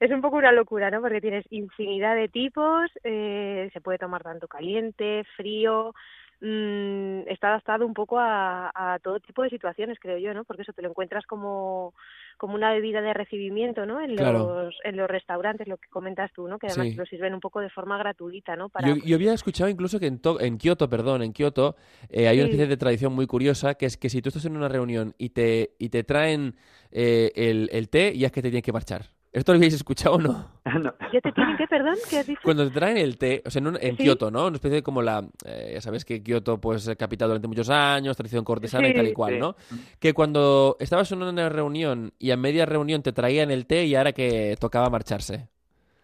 es 0.00 0.10
un 0.10 0.22
poco 0.22 0.36
una 0.36 0.52
locura, 0.52 0.90
¿no? 0.90 1.00
Porque 1.02 1.20
tienes 1.20 1.44
infinidad 1.50 2.14
de 2.14 2.28
tipos, 2.28 2.90
eh, 3.04 3.68
se 3.72 3.80
puede 3.80 3.98
tomar 3.98 4.22
tanto 4.22 4.48
caliente, 4.48 5.24
frío, 5.36 5.94
mm, 6.40 7.28
está 7.28 7.48
adaptado 7.48 7.86
un 7.86 7.94
poco 7.94 8.18
a, 8.18 8.70
a 8.74 8.98
todo 9.00 9.20
tipo 9.20 9.42
de 9.42 9.50
situaciones, 9.50 9.98
creo 10.00 10.18
yo, 10.18 10.34
¿no? 10.34 10.44
Porque 10.44 10.62
eso 10.62 10.72
te 10.72 10.82
lo 10.82 10.88
encuentras 10.90 11.26
como, 11.26 11.94
como 12.36 12.54
una 12.54 12.72
bebida 12.72 13.00
de 13.00 13.12
recibimiento, 13.14 13.86
¿no? 13.86 14.00
En 14.00 14.14
Claro. 14.16 14.64
los, 14.64 14.74
en 14.84 14.96
los 14.96 15.08
restaurantes, 15.08 15.66
lo 15.68 15.76
que 15.76 15.88
comentas 15.88 16.32
tú, 16.32 16.46
¿no? 16.48 16.58
Que 16.58 16.68
además 16.68 16.88
Sí. 16.88 16.94
lo 16.96 17.06
sirven 17.06 17.34
un 17.34 17.40
poco 17.40 17.60
de 17.60 17.70
forma 17.70 17.98
gratuita, 17.98 18.56
¿no? 18.56 18.68
Para, 18.68 18.88
Yo, 18.88 18.96
yo 19.04 19.16
había 19.16 19.32
escuchado 19.34 19.68
incluso 19.68 19.98
que 19.98 20.06
en, 20.06 20.20
To- 20.20 20.40
en 20.40 20.58
Kioto, 20.58 20.88
perdón, 20.88 21.22
en 21.22 21.32
Kioto, 21.32 21.76
eh, 22.08 22.28
hay 22.28 22.38
una 22.38 22.44
especie 22.46 22.66
de 22.66 22.76
tradición 22.76 23.12
muy 23.12 23.26
curiosa 23.26 23.74
que 23.74 23.86
es 23.86 23.96
que 23.96 24.08
si 24.08 24.22
tú 24.22 24.28
estás 24.28 24.44
en 24.44 24.56
una 24.56 24.68
reunión 24.68 25.14
y 25.18 25.30
te, 25.30 25.74
y 25.78 25.88
te 25.88 26.04
traen 26.04 26.54
eh, 26.92 27.32
el, 27.34 27.68
el 27.72 27.88
té, 27.88 28.16
ya 28.16 28.26
es 28.26 28.32
que 28.32 28.42
te 28.42 28.48
tienen 28.50 28.62
que 28.62 28.72
marchar. 28.72 29.06
¿Esto 29.38 29.52
lo 29.52 29.56
habéis 29.58 29.74
escuchado 29.74 30.16
o 30.16 30.18
no? 30.18 30.48
No. 30.78 30.92
¿Ya 31.12 31.20
te 31.22 31.32
tienen 31.32 31.56
que, 31.56 31.66
perdón? 31.66 31.94
¿Qué 32.10 32.18
has 32.18 32.26
dicho? 32.26 32.40
Cuando 32.44 32.66
te 32.68 32.74
traen 32.74 32.98
el 32.98 33.16
té, 33.16 33.42
o 33.46 33.50
sea, 33.50 33.60
en, 33.60 33.68
un- 33.68 33.78
en 33.80 33.96
Sí. 33.96 34.02
Kioto, 34.02 34.30
¿no? 34.30 34.46
Una 34.46 34.56
especie 34.56 34.76
de 34.76 34.82
como 34.82 35.00
la, 35.00 35.24
eh, 35.46 35.70
ya 35.74 35.80
sabes 35.80 36.04
que 36.04 36.22
Kioto, 36.22 36.60
pues, 36.60 36.90
capital 36.98 37.28
durante 37.28 37.48
muchos 37.48 37.70
años, 37.70 38.16
tradición 38.16 38.44
cortesana 38.44 38.88
y 38.88 38.94
tal 38.94 39.06
y 39.08 39.12
cual, 39.12 39.34
Sí. 39.34 39.40
¿no? 39.40 39.56
Que 39.98 40.12
cuando 40.12 40.76
estabas 40.80 41.10
en 41.12 41.22
una 41.22 41.48
reunión 41.48 42.12
y 42.18 42.30
a 42.32 42.36
media 42.36 42.66
reunión 42.66 43.02
te 43.02 43.12
traían 43.12 43.50
el 43.50 43.66
té 43.66 43.86
y 43.86 43.94
ahora 43.94 44.12
que 44.12 44.56
tocaba 44.60 44.90
marcharse. 44.90 45.48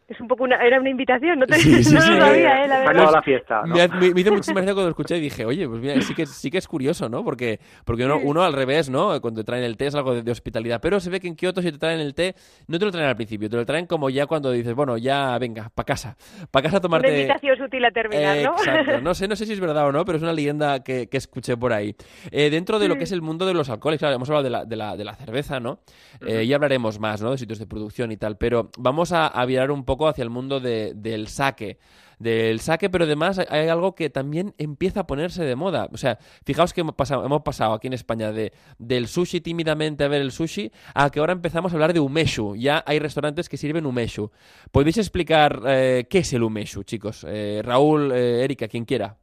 Es 0.06 0.20
un 0.20 0.28
poco 0.28 0.44
una, 0.44 0.56
era 0.56 0.78
una 0.78 0.90
invitación, 0.90 1.38
no, 1.38 1.46
te, 1.46 1.54
Sí, 1.54 1.82
sí, 1.82 1.94
no 1.94 2.00
sí. 2.02 2.10
lo 2.12 2.26
sabía, 2.26 2.64
¿eh? 2.64 2.68
La 2.68 2.78
verdad. 2.80 3.10
la 3.10 3.22
fiesta, 3.22 3.62
¿no? 3.64 3.74
Me, 3.74 3.88
me- 3.88 4.12
me 4.14 4.20
hizo 4.20 4.32
muchísima 4.32 4.60
gracia 4.60 4.74
cuando 4.74 4.88
lo 4.88 4.90
escuché 4.90 5.16
y 5.16 5.20
dije, 5.20 5.46
oye, 5.46 5.66
pues 5.66 5.80
mira, 5.80 5.98
sí 6.02 6.14
que, 6.14 6.26
sí 6.26 6.50
que 6.50 6.58
es 6.58 6.68
curioso, 6.68 7.08
¿no? 7.08 7.24
Porque, 7.24 7.58
porque 7.86 8.04
uno, 8.04 8.18
uno 8.22 8.42
al 8.42 8.52
revés, 8.52 8.90
¿no? 8.90 9.18
Cuando 9.22 9.40
te 9.40 9.44
traen 9.46 9.64
el 9.64 9.78
té 9.78 9.86
es 9.86 9.94
algo 9.94 10.14
de, 10.14 10.22
de 10.22 10.30
hospitalidad. 10.30 10.80
Pero 10.82 11.00
se 11.00 11.08
ve 11.08 11.20
que 11.20 11.28
en 11.28 11.36
Kioto 11.36 11.62
si 11.62 11.72
te 11.72 11.78
traen 11.78 12.00
el 12.00 12.14
té, 12.14 12.34
no 12.68 12.78
te 12.78 12.84
lo 12.84 12.92
traen 12.92 13.08
al 13.08 13.16
principio, 13.16 13.48
te 13.48 13.56
lo 13.56 13.64
traen 13.64 13.86
como 13.86 14.10
ya 14.10 14.26
cuando 14.26 14.50
dices, 14.50 14.74
bueno, 14.74 14.98
ya 14.98 15.38
venga, 15.38 15.70
para 15.74 15.86
casa. 15.86 16.16
Para 16.50 16.64
casa 16.64 16.76
a 16.76 16.80
Una 16.80 16.82
tomarte... 16.82 17.20
invitación 17.20 17.56
sutil 17.56 17.84
a 17.86 17.90
terminar, 17.90 18.36
Eh, 18.36 18.42
¿no? 18.44 18.52
Exacto. 18.58 19.00
No 19.02 19.14
sé, 19.14 19.26
no 19.26 19.36
sé 19.36 19.46
si 19.46 19.54
es 19.54 19.60
verdad 19.60 19.86
o 19.86 19.92
no, 19.92 20.04
pero 20.04 20.16
es 20.18 20.22
una 20.22 20.34
leyenda 20.34 20.82
que, 20.84 21.08
que 21.08 21.16
escuché 21.16 21.56
por 21.56 21.72
ahí. 21.72 21.96
Eh, 22.30 22.50
dentro 22.50 22.78
de 22.78 22.88
lo 22.88 22.96
que 22.96 23.04
es 23.04 23.12
el 23.12 23.22
mundo 23.22 23.46
de 23.46 23.54
los 23.54 23.70
alcoholes, 23.70 24.00
claro, 24.00 24.16
hemos 24.16 24.28
hablado 24.28 24.44
de 24.44 24.50
la, 24.50 24.64
de 24.66 24.76
la, 24.76 24.96
de 24.98 25.04
la 25.04 25.14
cerveza, 25.14 25.60
¿no? 25.60 25.78
Eh, 26.26 26.46
ya 26.46 26.56
hablaremos 26.56 27.00
más, 27.00 27.22
¿no? 27.22 27.30
De 27.30 27.38
sitios 27.38 27.58
de 27.58 27.66
producción 27.66 28.12
y 28.12 28.18
tal, 28.18 28.36
pero 28.36 28.70
vamos 28.76 29.12
a, 29.12 29.26
a 29.28 29.46
virar 29.46 29.70
un 29.70 29.84
poco 29.84 29.93
hacia 30.08 30.22
el 30.24 30.30
mundo 30.30 30.60
de- 30.60 30.92
del 30.94 31.28
sake. 31.28 31.78
Del 32.18 32.60
sake, 32.60 32.88
pero 32.90 33.04
además 33.04 33.38
hay- 33.50 33.68
algo 33.68 33.94
que 33.94 34.08
también 34.08 34.54
empieza 34.56 35.00
a 35.00 35.06
ponerse 35.06 35.44
de 35.44 35.56
moda. 35.56 35.88
O 35.92 35.96
sea, 35.96 36.16
fijaos 36.44 36.72
que 36.72 36.80
hemos 36.82 36.94
pasado, 36.94 37.24
hemos 37.26 37.42
pasado 37.42 37.74
aquí 37.74 37.88
en 37.88 37.92
España 37.92 38.30
de, 38.32 38.52
del 38.78 39.08
sushi 39.08 39.40
tímidamente 39.40 40.04
a 40.04 40.08
ver 40.08 40.20
el 40.22 40.30
sushi 40.30 40.70
a 40.94 41.10
que 41.10 41.18
ahora 41.18 41.32
empezamos 41.32 41.72
a 41.72 41.76
hablar 41.76 41.92
de 41.92 42.00
umeshu. 42.00 42.54
Ya 42.56 42.82
hay 42.86 42.98
restaurantes 43.00 43.48
que 43.48 43.56
sirven 43.56 43.84
umeshu. 43.84 44.30
¿Podéis 44.70 44.98
explicar 44.98 45.60
eh, 45.66 46.06
qué 46.08 46.18
es 46.18 46.32
el 46.32 46.44
umeshu, 46.44 46.84
chicos? 46.84 47.26
Eh, 47.28 47.60
Raúl, 47.64 48.12
eh, 48.12 48.44
Erika, 48.44 48.68
quien 48.68 48.84
quiera. 48.84 49.16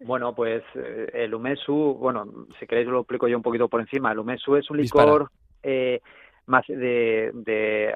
Bueno, 0.00 0.34
pues 0.34 0.62
eh, 0.74 1.06
el 1.14 1.32
umesu, 1.34 1.96
bueno, 1.98 2.26
si 2.58 2.66
queréis 2.66 2.88
lo 2.88 3.00
explico 3.00 3.28
yo 3.28 3.36
un 3.36 3.42
poquito 3.42 3.68
por 3.68 3.80
encima. 3.80 4.10
El 4.12 4.18
umesu 4.18 4.56
es 4.56 4.68
un 4.68 4.78
licor 4.78 5.30
eh, 5.62 6.00
más 6.46 6.66
de, 6.66 7.30
de 7.32 7.94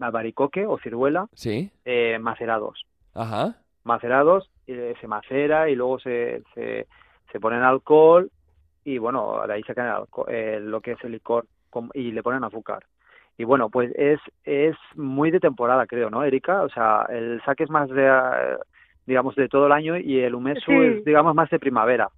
albaricoque 0.00 0.66
o 0.66 0.78
ciruela 0.78 1.26
Sí. 1.34 1.70
eh, 1.84 2.18
macerados. 2.20 2.84
Ajá. 3.14 3.56
Macerados, 3.84 4.50
eh, 4.66 4.94
se 5.00 5.06
macera 5.06 5.68
y 5.68 5.74
luego 5.76 5.98
se, 5.98 6.42
se, 6.54 6.86
se 7.30 7.40
pone 7.40 7.56
en 7.56 7.62
alcohol 7.62 8.30
y 8.84 8.98
bueno, 8.98 9.46
de 9.46 9.52
ahí 9.54 9.62
sacan 9.62 9.86
el 9.86 10.34
eh, 10.34 10.60
lo 10.60 10.80
que 10.80 10.92
es 10.92 11.04
el 11.04 11.12
licor 11.12 11.46
con- 11.70 11.90
y 11.94 12.12
le 12.12 12.22
ponen 12.22 12.44
azúcar. 12.44 12.84
Y 13.36 13.44
bueno, 13.44 13.68
pues 13.68 13.92
es, 13.96 14.20
es 14.44 14.76
muy 14.94 15.30
de 15.30 15.40
temporada, 15.40 15.86
creo, 15.86 16.08
¿no, 16.08 16.22
Erika? 16.22 16.62
O 16.62 16.68
sea, 16.68 17.06
el 17.08 17.42
sake 17.44 17.64
es 17.64 17.70
más 17.70 17.88
de, 17.88 18.06
eh, 18.06 18.56
digamos, 19.06 19.34
de 19.34 19.48
todo 19.48 19.66
el 19.66 19.72
año 19.72 19.96
y 19.96 20.20
el 20.20 20.34
umesu 20.34 20.70
Sí. 20.70 20.76
es, 20.76 21.04
digamos, 21.04 21.34
más 21.34 21.50
de 21.50 21.58
primavera 21.58 22.08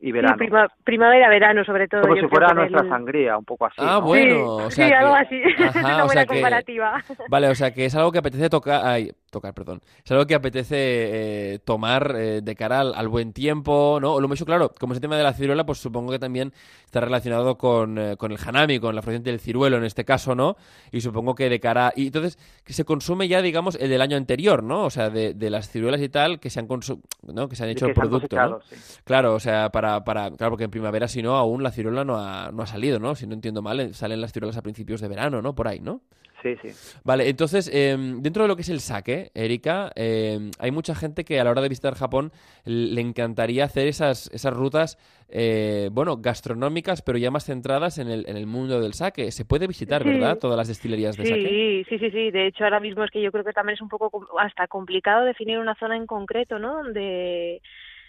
y 0.00 0.12
verano. 0.12 0.34
Sí, 0.34 0.44
prima- 0.44 0.68
primavera, 0.84 1.28
verano, 1.28 1.64
sobre 1.64 1.88
todo. 1.88 2.02
Como 2.02 2.16
si 2.16 2.26
fuera 2.28 2.52
nuestra 2.54 2.82
el- 2.82 2.88
sangría, 2.88 3.36
un 3.38 3.44
poco 3.44 3.66
así. 3.66 3.76
Ah, 3.78 3.98
¿no? 4.00 4.02
bueno. 4.02 4.34
sí, 4.34 4.42
o 4.66 4.70
sea 4.70 4.84
sí, 4.86 4.90
que- 4.90 4.96
algo 4.96 5.14
así. 5.14 5.42
Ajá, 5.58 5.68
es 5.68 5.76
una 5.84 5.94
o 6.04 6.06
buena 6.06 6.12
sea 6.12 6.22
que- 6.26 6.34
comparativa. 6.34 7.04
Vale, 7.28 7.48
o 7.48 7.54
sea 7.54 7.70
que 7.72 7.84
es 7.86 7.94
algo 7.94 8.12
que 8.12 8.18
apetece 8.18 8.48
tocar, 8.50 8.82
ay, 8.84 9.10
tocar, 9.30 9.54
perdón. 9.54 9.82
Es 10.04 10.10
algo 10.12 10.26
que 10.26 10.34
apetece 10.34 10.76
eh, 10.78 11.58
tomar 11.64 12.14
eh, 12.16 12.40
de 12.42 12.54
cara 12.56 12.80
al, 12.80 12.94
al 12.94 13.08
buen 13.08 13.32
tiempo, 13.32 13.98
¿no? 14.00 14.18
Lo 14.20 14.28
mucho 14.28 14.44
claro, 14.46 14.72
como 14.78 14.92
es 14.92 14.98
el 14.98 15.02
tema 15.02 15.16
de 15.16 15.22
la 15.22 15.32
ciruela, 15.32 15.66
pues 15.66 15.78
supongo 15.78 16.12
que 16.12 16.18
también 16.18 16.52
está 16.84 17.00
relacionado 17.00 17.58
con, 17.58 17.98
eh, 17.98 18.16
con 18.16 18.32
el 18.32 18.38
hanami, 18.44 18.78
con 18.78 18.94
la 18.94 19.02
floración 19.02 19.24
del 19.24 19.40
ciruelo 19.40 19.76
en 19.76 19.84
este 19.84 20.04
caso, 20.04 20.34
¿no? 20.34 20.56
Y 20.92 21.00
supongo 21.00 21.34
que 21.34 21.48
de 21.48 21.60
cara... 21.60 21.92
Y 21.96 22.06
entonces 22.06 22.38
que 22.64 22.72
se 22.72 22.84
consume 22.84 23.28
ya, 23.28 23.42
digamos, 23.42 23.76
el 23.76 23.90
del 23.90 24.00
año 24.00 24.16
anterior, 24.16 24.62
¿no? 24.62 24.84
O 24.84 24.90
sea, 24.90 25.10
de, 25.10 25.34
de 25.34 25.50
las 25.50 25.68
ciruelas 25.68 26.00
y 26.00 26.08
tal 26.08 26.40
que 26.40 26.48
se 26.50 26.60
han 26.60 26.68
consu- 26.68 27.00
¿no? 27.22 27.48
Que 27.48 27.56
se 27.56 27.64
han 27.64 27.70
hecho 27.70 27.86
el 27.86 27.94
producto, 27.94 28.36
¿no? 28.36 28.58
cosechado, 28.58 28.62
sí. 28.70 29.00
Claro, 29.04 29.34
o 29.34 29.40
sea, 29.40 29.70
para, 29.70 30.04
para, 30.04 30.30
claro, 30.30 30.52
porque 30.52 30.64
en 30.64 30.70
primavera, 30.70 31.08
si 31.08 31.22
no, 31.22 31.36
aún 31.36 31.62
la 31.62 31.72
ciruela 31.72 32.04
no 32.04 32.16
ha, 32.18 32.50
no 32.52 32.62
ha 32.62 32.66
salido, 32.66 32.98
¿no? 32.98 33.14
Si 33.14 33.26
no 33.26 33.34
entiendo 33.34 33.60
mal, 33.60 33.80
eh, 33.80 33.92
salen 33.94 34.20
las 34.20 34.32
ciruelas 34.32 34.56
a 34.56 34.62
principios 34.62 35.00
de 35.00 35.08
verano, 35.08 35.42
¿no? 35.42 35.54
Por 35.54 35.68
ahí, 35.68 35.80
¿no? 35.80 36.00
Sí, 36.54 36.56
Sí, 36.62 36.68
sí. 36.72 37.00
Vale, 37.04 37.28
entonces, 37.28 37.68
eh, 37.72 37.96
dentro 37.98 38.42
de 38.42 38.48
lo 38.48 38.56
que 38.56 38.62
es 38.62 38.68
el 38.68 38.80
sake, 38.80 39.30
Erika, 39.34 39.90
eh, 39.96 40.50
hay 40.58 40.70
mucha 40.70 40.94
gente 40.94 41.24
que 41.24 41.40
a 41.40 41.44
la 41.44 41.50
hora 41.50 41.60
de 41.62 41.68
visitar 41.68 41.94
Japón 41.94 42.30
le 42.64 43.00
encantaría 43.00 43.64
hacer 43.64 43.88
esas, 43.88 44.28
esas 44.32 44.52
rutas, 44.54 44.98
eh, 45.28 45.88
bueno, 45.92 46.18
gastronómicas, 46.18 47.02
pero 47.02 47.18
ya 47.18 47.30
más 47.30 47.44
centradas 47.44 47.98
en 47.98 48.08
el, 48.08 48.28
en 48.28 48.36
el 48.36 48.46
mundo 48.46 48.80
del 48.80 48.94
sake. 48.94 49.30
Se 49.32 49.44
puede 49.44 49.66
visitar, 49.66 50.02
Sí. 50.02 50.08
¿verdad? 50.10 50.38
Todas 50.38 50.56
las 50.56 50.68
destilerías 50.68 51.16
de 51.16 51.24
Sí, 51.24 51.30
sake. 51.30 51.84
sí, 51.88 51.98
sí, 51.98 52.10
sí. 52.10 52.30
De 52.30 52.46
hecho, 52.46 52.64
ahora 52.64 52.80
mismo 52.80 53.02
es 53.04 53.10
que 53.10 53.20
yo 53.22 53.32
creo 53.32 53.44
que 53.44 53.52
también 53.52 53.74
es 53.74 53.80
un 53.82 53.88
poco 53.88 54.26
hasta 54.38 54.68
complicado 54.68 55.24
definir 55.24 55.58
una 55.58 55.74
zona 55.76 55.96
en 55.96 56.06
concreto, 56.06 56.58
¿no? 56.58 56.82
Donde 56.82 57.60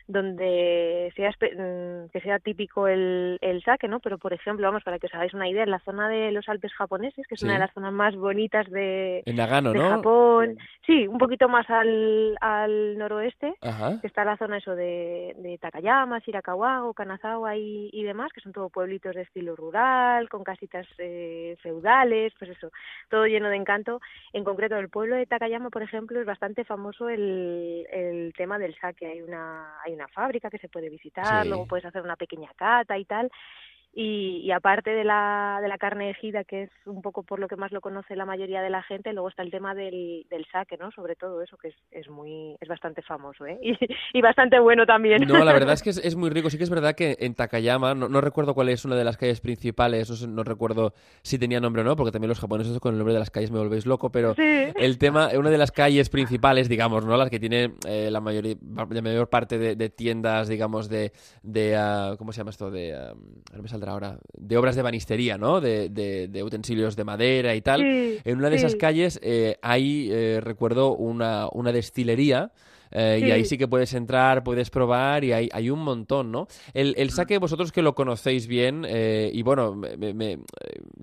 donde 0.08 1.12
sea 1.16 1.30
mm, 1.32 2.10
que 2.12 2.22
sea 2.22 2.40
típico 2.40 2.88
el, 2.88 3.38
el 3.42 3.62
sake, 3.64 3.88
¿no? 3.88 4.00
Pero 4.00 4.18
por 4.18 4.34
ejemplo, 4.34 4.66
vamos, 4.68 4.84
para 4.84 5.00
que 5.00 5.08
os 5.08 5.14
hagáis 5.14 5.34
una 5.34 5.50
idea, 5.50 5.64
en 5.64 5.72
la 5.72 5.80
zona 5.80 6.08
de 6.08 6.32
los 6.32 6.48
Alpes 6.48 6.74
japoneses, 6.74 7.28
que 7.28 7.36
es 7.36 7.44
una 7.44 7.54
de 7.54 7.60
las 7.60 7.74
zonas 7.74 7.92
más 7.92 8.16
bonitas 8.16 8.70
de, 8.70 9.22
En 9.26 9.36
Nagano, 9.36 9.74
de 9.74 9.80
¿no? 9.80 9.90
Japón, 9.90 10.58
sí, 10.86 11.08
un 11.08 11.18
poquito 11.18 11.50
más 11.50 11.70
al, 11.70 12.38
al 12.40 12.98
noroeste, 12.98 13.56
Ajá. 13.62 14.00
que 14.00 14.08
está 14.08 14.24
la 14.24 14.38
zona 14.38 14.58
eso 14.58 14.76
de, 14.76 15.36
de 15.38 15.58
Takayama, 15.58 16.20
Shirakawa, 16.20 16.84
Kanazawa 16.96 17.58
y, 17.58 17.90
y 17.92 18.04
demás, 18.04 18.32
que 18.34 18.42
son 18.42 18.54
todo 18.54 18.70
pueblitos 18.70 19.14
de 19.16 19.24
estilo 19.24 19.56
rural, 19.56 20.30
con 20.30 20.44
casitas 20.44 20.88
eh, 21.00 21.58
feudales, 21.62 22.34
pues 22.40 22.52
eso, 22.52 22.72
todo 23.10 23.26
lleno 23.26 23.50
de 23.50 23.58
encanto. 23.58 24.00
En 24.32 24.44
concreto, 24.46 24.78
el 24.78 24.90
pueblo 24.90 25.16
de 25.16 25.26
Takayama, 25.26 25.70
por 25.70 25.84
ejemplo, 25.84 26.20
es 26.20 26.26
bastante 26.26 26.64
famoso 26.64 27.10
el, 27.10 27.86
el 27.92 28.34
tema 28.38 28.58
del 28.58 28.76
sake. 28.76 29.06
Hay 29.06 29.22
una, 29.22 29.80
hay 29.84 29.97
una 29.98 30.08
fábrica 30.08 30.50
que 30.50 30.58
se 30.60 30.70
puede 30.70 30.90
visitar, 30.90 31.44
Sí. 31.44 31.50
luego 31.50 31.66
puedes 31.66 31.86
hacer 31.86 32.02
una 32.02 32.16
pequeña 32.16 32.50
cata 32.56 32.98
y 32.98 33.06
tal. 33.06 33.30
Y, 34.00 34.42
y 34.44 34.52
aparte 34.52 34.92
de 34.92 35.04
la, 35.04 35.58
de 35.60 35.68
la 35.68 35.80
carne 35.80 36.12
ejida, 36.12 36.44
que 36.44 36.62
es 36.64 36.70
un 36.86 37.02
poco 37.02 37.24
por 37.24 37.40
lo 37.40 37.48
que 37.48 37.56
más 37.56 37.72
lo 37.72 37.82
conoce 37.82 38.16
la 38.16 38.26
mayoría 38.26 38.62
de 38.62 38.70
la 38.70 38.84
gente, 38.84 39.12
luego 39.12 39.28
está 39.30 39.42
el 39.42 39.50
tema 39.50 39.74
del, 39.74 40.28
del 40.30 40.46
sake, 40.52 40.78
¿no? 40.78 40.92
Sobre 40.92 41.16
todo 41.16 41.42
eso, 41.42 41.58
que 41.58 41.70
es, 41.70 41.76
es 41.90 42.08
muy 42.08 42.56
es 42.62 42.68
bastante 42.70 43.02
famoso, 43.02 43.48
¿eh? 43.48 43.58
Y, 43.64 43.76
y 44.20 44.22
bastante 44.22 44.60
bueno 44.60 44.86
también. 44.86 45.24
No, 45.28 45.44
la 45.44 45.52
verdad 45.52 45.74
es 45.74 45.82
que 45.82 45.90
es, 45.90 45.98
es 45.98 46.16
muy 46.16 46.30
rico. 46.30 46.52
Sí 46.52 46.60
que 46.60 46.64
es 46.66 46.70
verdad 46.70 46.94
que 46.94 47.18
en 47.22 47.34
Takayama, 47.34 47.96
no, 47.96 48.08
no 48.08 48.22
recuerdo 48.22 48.54
cuál 48.54 48.70
es 48.70 48.86
una 48.86 48.96
de 48.96 49.04
las 49.04 49.18
calles 49.18 49.42
principales, 49.42 50.08
no, 50.12 50.16
sé- 50.16 50.28
no 50.28 50.44
recuerdo 50.44 50.94
si 51.24 51.40
tenía 51.40 51.60
nombre 51.60 51.82
o 51.82 51.86
no, 51.86 51.96
porque 51.96 52.12
también 52.12 52.30
los 52.30 52.40
japoneses 52.40 52.80
con 52.80 52.92
el 52.94 53.00
nombre 53.00 53.16
de 53.16 53.20
las 53.20 53.32
calles 53.32 53.50
me 53.50 53.58
volvéis 53.58 53.88
loco, 53.88 54.12
pero 54.12 54.36
Sí. 54.36 54.44
el 54.76 55.00
tema, 55.00 55.30
una 55.36 55.50
de 55.50 55.58
las 55.58 55.72
calles 55.72 56.10
principales, 56.10 56.70
digamos, 56.70 57.04
¿no? 57.04 57.18
Las 57.18 57.32
que 57.32 57.40
tiene 57.40 57.74
eh, 57.88 58.10
la, 58.12 58.22
mayoría, 58.22 58.54
la 58.92 59.02
mayor 59.02 59.28
parte 59.28 59.58
de, 59.58 59.76
de 59.76 59.90
tiendas, 59.90 60.48
digamos, 60.50 60.88
de, 60.88 61.14
de 61.42 61.76
ah, 61.76 62.14
¿cómo 62.20 62.32
se 62.32 62.42
llama 62.42 62.52
esto? 62.52 62.70
De, 62.70 62.92
no 63.56 63.64
me 63.64 63.68
saldrá 63.68 63.87
ahora, 63.88 64.20
de 64.38 64.58
obras 64.58 64.76
de 64.76 64.82
banistería, 64.82 65.38
¿no? 65.38 65.62
De, 65.62 65.90
de- 65.90 66.28
de 66.28 66.44
utensilios 66.44 66.96
de 66.96 67.04
madera 67.04 67.56
y 67.56 67.62
tal. 67.62 67.82
Sí, 67.82 68.20
En 68.26 68.38
una 68.38 68.50
de 68.50 68.56
esas 68.58 68.76
calles 68.76 69.20
eh, 69.24 69.58
hay, 69.62 70.10
eh, 70.12 70.40
recuerdo, 70.42 70.96
una, 70.96 71.48
una 71.52 71.72
destilería. 71.72 72.52
Eh, 72.92 73.20
Y 73.22 73.32
ahí 73.32 73.46
sí 73.46 73.58
que 73.58 73.68
puedes 73.68 73.94
entrar, 73.94 74.44
puedes 74.44 74.70
probar 74.70 75.24
y 75.24 75.34
hay, 75.34 75.50
hay 75.52 75.70
un 75.70 75.80
montón, 75.84 76.32
¿no? 76.32 76.48
El, 76.74 76.94
el 76.98 77.10
sake, 77.12 77.38
vosotros 77.40 77.72
que 77.72 77.82
lo 77.82 77.96
conocéis 77.96 78.48
bien, 78.48 78.86
eh, 78.88 79.30
y 79.34 79.42
bueno, 79.44 79.76
me, 79.76 79.98
me- 79.98 80.14
me- 80.14 80.32
eh, 80.34 80.40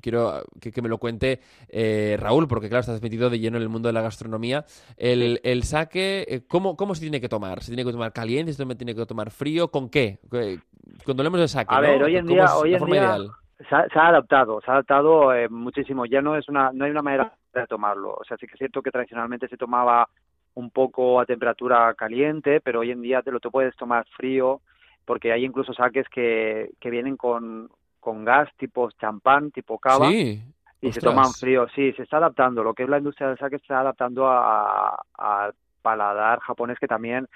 quiero 0.00 0.42
que, 0.60 0.70
que 0.72 0.82
me 0.82 0.88
lo 0.88 0.98
cuente 0.98 1.40
eh, 1.68 2.16
Raúl, 2.18 2.48
porque 2.48 2.68
claro, 2.68 2.80
estás 2.80 3.02
metido 3.02 3.30
de 3.30 3.38
lleno 3.38 3.56
en 3.56 3.62
el 3.62 3.68
mundo 3.68 3.88
de 3.88 3.92
la 3.92 4.02
gastronomía. 4.02 4.64
El, 4.96 5.40
el 5.44 5.62
sake, 5.64 6.22
eh, 6.34 6.42
¿cómo, 6.46 6.76
¿cómo 6.76 6.94
se 6.94 7.02
tiene 7.02 7.20
que 7.20 7.28
tomar? 7.28 7.62
¿Se 7.62 7.68
tiene 7.72 7.84
que 7.84 7.92
tomar 7.92 8.12
caliente? 8.12 8.52
¿Se 8.52 8.64
tiene 8.76 8.94
que 8.94 9.06
tomar 9.06 9.30
frío? 9.30 9.68
¿Con 9.70 9.88
qué? 9.90 10.18
Cuando 11.04 11.22
hablemos 11.22 11.40
de 11.40 11.48
sake, 11.48 11.72
A 11.72 11.76
¿no? 11.76 11.80
ver, 11.82 12.02
hoy 12.02 12.16
en 12.16 12.26
¿Cómo 12.26 12.34
día- 12.34 12.56
hoy 12.56 12.74
en 12.74 12.84
día- 12.84 12.94
ideal? 12.96 13.28
Se 13.68 13.74
ha, 13.74 13.86
se 13.88 13.98
ha 13.98 14.08
adaptado, 14.08 14.60
se 14.62 14.70
ha 14.70 14.74
adaptado 14.74 15.30
muchísimo. 15.48 16.04
Ya 16.06 16.20
no 16.20 16.36
es 16.36 16.48
una, 16.48 16.70
no 16.72 16.84
hay 16.84 16.90
una 16.90 17.02
manera 17.02 17.32
de 17.54 17.66
tomarlo. 17.66 18.10
O 18.12 18.24
sea, 18.24 18.36
sí 18.36 18.46
que 18.46 18.54
es 18.54 18.58
cierto 18.58 18.82
que 18.82 18.90
tradicionalmente 18.90 19.48
se 19.48 19.56
tomaba 19.56 20.08
un 20.54 20.70
poco 20.70 21.20
a 21.20 21.26
temperatura 21.26 21.92
caliente, 21.94 22.60
pero 22.60 22.80
hoy 22.80 22.90
en 22.92 23.02
día 23.02 23.22
te 23.22 23.30
lo 23.32 23.40
te 23.40 23.50
puedes 23.50 23.74
tomar 23.76 24.06
frío, 24.16 24.60
porque 25.04 25.32
hay 25.32 25.44
incluso 25.44 25.72
saques 25.74 26.08
que, 26.08 26.70
que 26.80 26.90
vienen 26.90 27.16
con, 27.16 27.68
con 28.00 28.24
gas 28.24 28.48
tipo 28.56 28.90
champán, 28.92 29.50
tipo 29.50 29.78
cava, 29.78 30.08
Sí. 30.10 30.42
y 30.80 30.92
se 30.92 31.00
toman 31.00 31.32
frío. 31.32 31.66
Sí, 31.74 31.92
se 31.92 32.02
está 32.02 32.18
adaptando. 32.18 32.62
Lo 32.62 32.74
que 32.74 32.84
es 32.84 32.88
la 32.88 32.98
industria 32.98 33.28
del 33.28 33.38
sake 33.38 33.58
se 33.58 33.62
está 33.64 33.80
adaptando 33.80 34.28
a- 34.28 34.94
a- 34.94 35.44
al 35.44 35.54
paladar 35.82 36.38
japonés 36.40 36.78
que 36.78 36.86
también, 36.86 37.26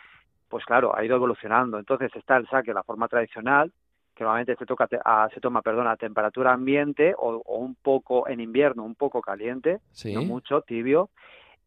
pues 0.48 0.64
claro, 0.64 0.96
ha 0.96 1.04
ido 1.04 1.16
evolucionando. 1.16 1.78
Entonces 1.78 2.10
está 2.14 2.36
el 2.36 2.46
sake, 2.48 2.72
la 2.72 2.82
forma 2.82 3.08
tradicional, 3.08 3.72
que 4.14 4.24
normalmente 4.24 4.56
se, 4.56 4.66
toca, 4.66 4.88
a- 5.04 5.28
se 5.34 5.40
toma 5.40 5.62
perdón, 5.62 5.86
a 5.86 5.96
temperatura 5.96 6.52
ambiente 6.52 7.14
o, 7.16 7.42
o 7.44 7.58
un 7.58 7.74
poco 7.74 8.28
en 8.28 8.40
invierno, 8.40 8.84
un 8.84 8.94
poco 8.94 9.20
caliente, 9.20 9.78
Sí. 9.92 10.14
no 10.14 10.22
mucho, 10.22 10.62
tibio. 10.62 11.10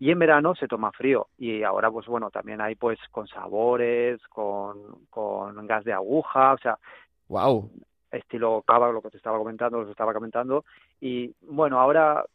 Y 0.01 0.09
en 0.09 0.17
verano 0.17 0.55
se 0.55 0.67
toma 0.67 0.91
frío. 0.91 1.27
Y 1.37 1.61
ahora, 1.61 1.91
pues 1.91 2.07
bueno, 2.07 2.31
también 2.31 2.59
hay 2.59 2.73
pues 2.73 2.97
con 3.11 3.27
sabores, 3.27 4.19
con, 4.29 5.05
con 5.11 5.67
gas 5.67 5.83
de 5.85 5.93
aguja, 5.93 6.53
o 6.53 6.57
sea, 6.57 6.79
Wow. 7.27 7.69
estilo 8.11 8.63
cava, 8.65 8.91
lo 8.91 8.99
que 9.03 9.11
te 9.11 9.17
estaba 9.17 9.37
comentando, 9.37 9.77
lo 9.77 9.85
que 9.85 9.91
estaba 9.91 10.11
comentando. 10.11 10.65
Y 10.99 11.31
bueno, 11.41 11.79
ahora 11.79 12.25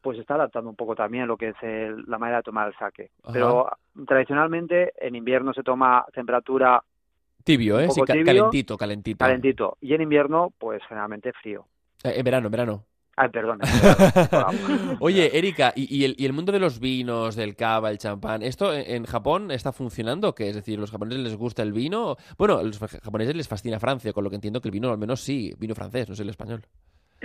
pues 0.00 0.16
se 0.16 0.20
está 0.20 0.34
adaptando 0.36 0.70
un 0.70 0.76
poco 0.76 0.94
también 0.94 1.26
lo 1.26 1.36
que 1.36 1.48
es 1.48 1.56
el- 1.60 2.04
la 2.06 2.18
manera 2.18 2.36
de 2.38 2.44
tomar 2.44 2.68
el. 2.68 3.10
Ajá. 3.24 3.32
Pero 3.32 3.68
tradicionalmente 4.06 4.92
en 5.04 5.16
invierno 5.16 5.52
se 5.52 5.64
toma 5.64 6.06
temperatura 6.14 6.80
Tibio, 7.42 7.80
¿eh? 7.80 7.90
Sí, 7.90 8.00
ca- 8.02 8.12
tibio, 8.12 8.26
calentito, 8.26 8.76
calentito. 8.76 9.18
calentito 9.18 9.76
y 9.80 9.92
en 9.94 10.02
invierno 10.02 10.52
pues 10.56 10.80
generalmente 10.86 11.32
frío. 11.32 11.64
Eh, 12.04 12.12
en 12.16 12.24
verano, 12.24 12.46
en 12.46 12.52
verano. 12.52 12.84
Ay, 13.20 13.30
perdón. 13.30 13.58
Oye, 15.00 15.36
Erika, 15.36 15.72
¿y, 15.74 15.92
y 15.92 16.04
el, 16.04 16.14
y 16.16 16.24
el 16.24 16.32
mundo 16.32 16.52
de 16.52 16.60
los 16.60 16.78
vinos, 16.78 17.34
del 17.34 17.56
cava, 17.56 17.90
el 17.90 17.98
champán, 17.98 18.42
¿esto 18.42 18.72
en, 18.72 18.88
en 18.88 19.04
Japón 19.06 19.50
está 19.50 19.72
funcionando? 19.72 20.36
¿Qué? 20.36 20.50
Es 20.50 20.54
decir, 20.54 20.78
¿los 20.78 20.92
japoneses 20.92 21.24
les 21.24 21.36
gusta 21.36 21.64
el 21.64 21.72
vino? 21.72 22.16
Bueno, 22.38 22.58
a 22.58 22.62
los 22.62 22.78
japoneses 22.78 23.34
les 23.34 23.48
fascina 23.48 23.80
Francia, 23.80 24.12
con 24.12 24.22
lo 24.22 24.30
que 24.30 24.36
entiendo 24.36 24.60
que 24.60 24.68
el 24.68 24.72
vino, 24.72 24.90
al 24.90 24.98
menos 24.98 25.20
sí, 25.20 25.52
vino 25.58 25.74
francés, 25.74 26.08
no 26.08 26.14
sé 26.14 26.22
el 26.22 26.28
español. 26.28 26.62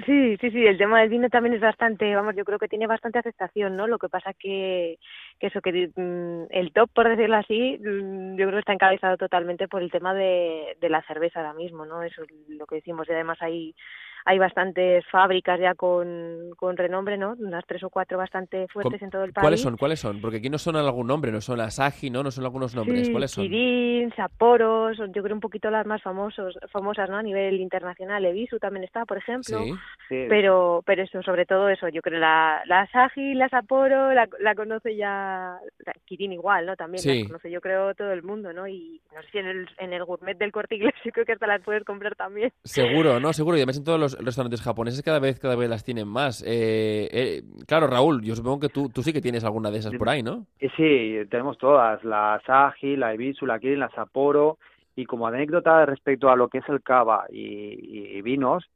Sí, 0.07 0.37
sí, 0.37 0.49
sí, 0.49 0.65
el 0.65 0.79
tema 0.79 1.01
del 1.01 1.09
vino 1.09 1.29
también 1.29 1.53
es 1.53 1.61
bastante, 1.61 2.15
vamos, 2.15 2.35
yo 2.35 2.43
creo 2.43 2.57
que 2.57 2.67
tiene 2.67 2.87
bastante 2.87 3.19
aceptación, 3.19 3.77
¿no? 3.77 3.85
Lo 3.85 3.99
que 3.99 4.09
pasa 4.09 4.33
que, 4.33 4.97
que 5.39 5.47
eso, 5.47 5.61
que 5.61 5.91
mm, 5.95 6.45
el 6.49 6.73
top, 6.73 6.89
por 6.91 7.07
decirlo 7.07 7.35
así, 7.37 7.77
mm, 7.77 8.35
yo 8.35 8.47
creo 8.47 8.53
que 8.53 8.59
está 8.59 8.73
encabezado 8.73 9.17
totalmente 9.17 9.67
por 9.67 9.83
el 9.83 9.91
tema 9.91 10.15
de, 10.15 10.75
de 10.81 10.89
la 10.89 11.03
cerveza 11.03 11.41
ahora 11.41 11.53
mismo, 11.53 11.85
¿no? 11.85 12.01
Eso 12.01 12.23
es 12.23 12.29
lo 12.49 12.65
que 12.65 12.77
decimos, 12.77 13.07
y 13.07 13.11
además 13.11 13.37
hay, 13.41 13.75
hay 14.25 14.39
bastantes 14.39 15.03
fábricas 15.11 15.59
ya 15.59 15.75
con, 15.75 16.51
con 16.57 16.77
renombre, 16.77 17.17
¿no? 17.17 17.35
Unas 17.39 17.65
tres 17.65 17.83
o 17.83 17.89
cuatro 17.89 18.17
bastante 18.17 18.67
fuertes 18.67 19.01
en 19.01 19.09
todo 19.09 19.23
el 19.23 19.33
país. 19.33 19.43
¿Cuáles 19.43 19.61
son? 19.61 19.77
¿Cuáles 19.77 19.99
son? 19.99 20.21
Porque 20.21 20.37
aquí 20.37 20.49
no 20.49 20.57
son 20.57 20.75
algún 20.75 21.07
nombre, 21.07 21.31
no 21.31 21.41
son 21.41 21.59
Asahi, 21.59 22.09
¿no? 22.09 22.23
No 22.23 22.31
son 22.31 22.43
algunos 22.45 22.75
nombres. 22.75 23.07
Sí, 23.07 23.11
¿Cuáles 23.11 23.31
son? 23.31 23.43
Kirin, 23.43 24.13
Sapporo, 24.15 24.93
son 24.95 25.13
yo 25.13 25.23
creo 25.23 25.35
un 25.35 25.41
poquito 25.41 25.69
las 25.69 25.85
más 25.85 26.01
famosos, 26.01 26.57
famosas, 26.71 27.09
¿no? 27.09 27.17
A 27.17 27.23
nivel 27.23 27.59
internacional, 27.59 28.25
Evisu 28.25 28.59
también 28.59 28.83
está, 28.83 29.05
por 29.05 29.17
ejemplo. 29.17 29.59
Sí. 29.59 29.73
Sí, 30.09 30.25
pero 30.29 30.81
pero 30.85 31.03
eso 31.03 31.21
sobre 31.23 31.45
todo 31.45 31.69
eso 31.69 31.87
yo 31.87 32.01
creo 32.01 32.19
la 32.19 32.61
la 32.65 32.81
Asahi 32.81 33.33
la 33.35 33.47
Sapporo 33.49 34.13
la, 34.13 34.27
la 34.39 34.53
conoce 34.53 34.95
ya 34.95 35.57
la 35.85 35.93
Kirin 36.05 36.33
igual 36.33 36.65
no 36.65 36.75
también 36.75 37.01
Sí. 37.01 37.19
las 37.19 37.27
conoce 37.27 37.49
yo 37.49 37.61
creo 37.61 37.93
todo 37.95 38.11
el 38.11 38.21
mundo 38.21 38.51
no 38.51 38.67
y 38.67 39.01
no 39.15 39.21
sé 39.23 39.29
si 39.31 39.37
en 39.37 39.47
el 39.47 39.67
en 39.79 39.93
el 39.93 40.03
gourmet 40.03 40.37
del 40.37 40.51
Corte 40.51 40.75
Inglés 40.75 40.93
yo 41.05 41.11
creo 41.11 41.25
que 41.25 41.31
hasta 41.33 41.47
las 41.47 41.61
puedes 41.61 41.83
comprar 41.85 42.15
también 42.15 42.51
Seguro, 42.63 43.19
¿no? 43.19 43.31
Seguro. 43.33 43.57
Y 43.57 43.61
además 43.61 43.77
en 43.77 43.83
todos 43.85 43.99
los 43.99 44.12
restaurantes 44.19 44.61
japoneses 44.61 45.01
cada 45.01 45.19
vez, 45.19 45.39
cada 45.39 45.55
vez 45.55 45.69
las 45.69 45.83
tienen 45.83 46.07
más. 46.07 46.41
Eh, 46.43 47.09
eh, 47.11 47.43
claro, 47.67 47.87
Raúl, 47.87 48.23
yo 48.23 48.35
supongo 48.35 48.59
que 48.59 48.69
tú, 48.69 48.89
tú 48.89 49.03
sí 49.03 49.13
que 49.13 49.21
tienes 49.21 49.43
alguna 49.43 49.71
de 49.71 49.79
esas 49.79 49.93
por 49.95 50.09
ahí, 50.09 50.23
¿no? 50.23 50.45
Y 50.59 50.69
sí, 50.69 51.17
tenemos 51.29 51.57
todas, 51.57 52.03
la 52.03 52.35
Asahi, 52.35 52.95
la 52.95 53.13
Ebisu, 53.13 53.45
la 53.45 53.59
Kirin, 53.59 53.79
la 53.79 53.89
Sapporo, 53.89 54.57
y 54.95 55.05
como 55.05 55.27
anécdota 55.27 55.85
respecto 55.85 56.29
a 56.29 56.35
lo 56.35 56.49
que 56.49 56.59
es 56.59 56.69
el 56.69 56.81
cava 56.81 57.25
y, 57.29 58.17
y 58.17 58.21
vinos, 58.21 58.69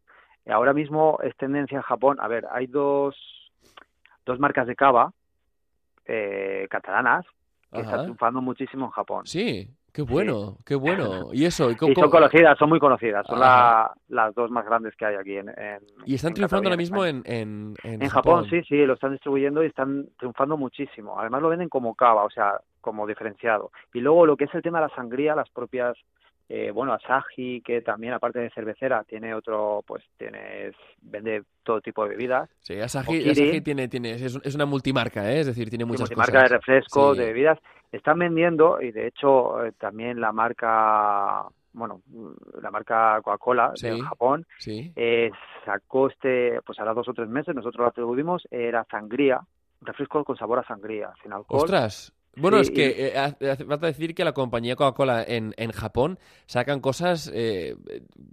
ahora 0.47 0.73
mismo 0.73 1.19
es 1.23 1.35
tendencia 1.37 1.77
en 1.77 1.83
Japón, 1.83 2.17
a 2.19 2.27
ver, 2.27 2.45
hay 2.51 2.67
dos, 2.67 3.15
dos 4.25 4.39
marcas 4.39 4.67
de 4.67 4.75
cava 4.75 5.11
eh, 6.05 6.67
catalanas 6.69 7.25
que 7.71 7.81
están 7.81 8.03
triunfando 8.03 8.41
muchísimo 8.41 8.85
en 8.85 8.91
Japón. 8.91 9.27
Sí, 9.27 9.69
qué 9.97 10.03
bueno, 10.03 10.57
qué 10.63 10.75
bueno. 10.75 11.33
¿Y 11.33 11.45
eso? 11.45 11.71
¿Y, 11.71 11.73
Y 11.73 11.95
son 11.95 12.09
conocidas, 12.11 12.55
son 12.59 12.69
muy 12.69 12.79
conocidas, 12.79 13.25
son 13.25 13.39
la- 13.39 13.91
las 14.09 14.35
dos 14.35 14.51
más 14.51 14.63
grandes 14.63 14.95
que 14.95 15.05
hay 15.07 15.15
aquí 15.15 15.37
en, 15.37 15.49
en 15.49 15.79
y 16.05 16.13
están 16.13 16.29
en 16.29 16.35
triunfando 16.35 16.69
Cataluña, 16.69 16.69
ahora 16.69 16.77
mismo 16.77 17.03
en, 17.05 17.23
en, 17.25 17.73
en 17.83 18.01
En 18.03 18.09
Japón, 18.09 18.45
sí, 18.47 18.61
sí, 18.69 18.85
lo 18.85 18.93
están 18.93 19.13
distribuyendo 19.13 19.63
y 19.63 19.67
están 19.67 20.05
triunfando 20.19 20.55
muchísimo. 20.55 21.19
Además 21.19 21.41
lo 21.41 21.49
venden 21.49 21.67
como 21.69 21.95
cava, 21.95 22.23
o 22.25 22.29
sea, 22.29 22.61
como 22.79 23.07
diferenciado. 23.07 23.71
Y 23.91 23.99
luego 24.01 24.27
lo 24.27 24.37
que 24.37 24.43
es 24.45 24.53
el 24.53 24.61
tema 24.61 24.79
de 24.81 24.87
la 24.87 24.95
sangría, 24.95 25.35
las 25.35 25.49
propias, 25.49 25.97
eh, 26.49 26.71
bueno, 26.71 26.93
Asahi, 26.93 27.61
que 27.61 27.81
también 27.81 28.13
aparte 28.13 28.39
de 28.39 28.49
cervecera 28.51 29.03
tiene 29.03 29.33
otro, 29.33 29.83
pues 29.85 30.03
tiene, 30.17 30.71
vende 31.01 31.43
todo 31.63 31.81
tipo 31.81 32.03
de 32.03 32.09
bebidas. 32.11 32.49
Sí, 32.61 32.79
Asahi, 32.79 33.61
tiene, 33.61 33.87
tiene, 33.87 34.11
es, 34.13 34.55
una 34.55 34.65
multimarca, 34.65 35.29
¿eh? 35.31 35.41
es 35.41 35.47
decir, 35.47 35.69
tiene 35.69 35.85
muchas 35.85 36.09
marca 36.15 36.31
cosas. 36.33 36.49
de 36.49 36.55
refrescos, 36.57 37.15
Sí. 37.17 37.21
de 37.21 37.27
bebidas. 37.27 37.59
Están 37.91 38.19
vendiendo 38.19 38.81
y 38.81 38.91
de 38.91 39.07
hecho 39.07 39.63
eh, 39.65 39.71
también 39.77 40.19
la 40.21 40.31
marca 40.31 41.45
bueno, 41.73 42.01
la 42.61 42.71
marca 42.71 43.19
Coca-Cola 43.23 43.71
Sí. 43.75 43.87
de 43.89 44.01
Japón, 44.01 44.47
Sí. 44.57 44.91
eh, 44.95 45.29
sacó 45.63 46.07
este, 46.07 46.59
pues 46.65 46.79
ahora 46.79 46.93
dos 46.95 47.07
o 47.07 47.13
tres 47.13 47.29
meses, 47.29 47.53
nosotros 47.53 47.81
lo 47.83 47.87
atribuimos, 47.87 48.47
era 48.49 48.83
sangría, 48.89 49.41
refresco 49.81 50.23
con 50.23 50.35
sabor 50.37 50.57
a 50.59 50.63
sangría, 50.63 51.11
sin 51.21 51.33
alcohol. 51.33 51.61
Ostras. 51.63 52.13
Bueno, 52.39 52.57
Sí, 52.57 52.61
es 52.63 52.71
que 52.71 53.07
eh, 53.07 53.17
hace 53.17 53.49
hace 53.49 53.65
falta 53.65 53.87
decir 53.87 54.13
que 54.13 54.23
la 54.23 54.31
compañía 54.33 54.75
Coca-Cola 54.75 55.23
en, 55.27 55.53
en 55.57 55.71
Japón 55.71 56.19
sacan 56.45 56.79
cosas 56.79 57.29
eh, 57.33 57.75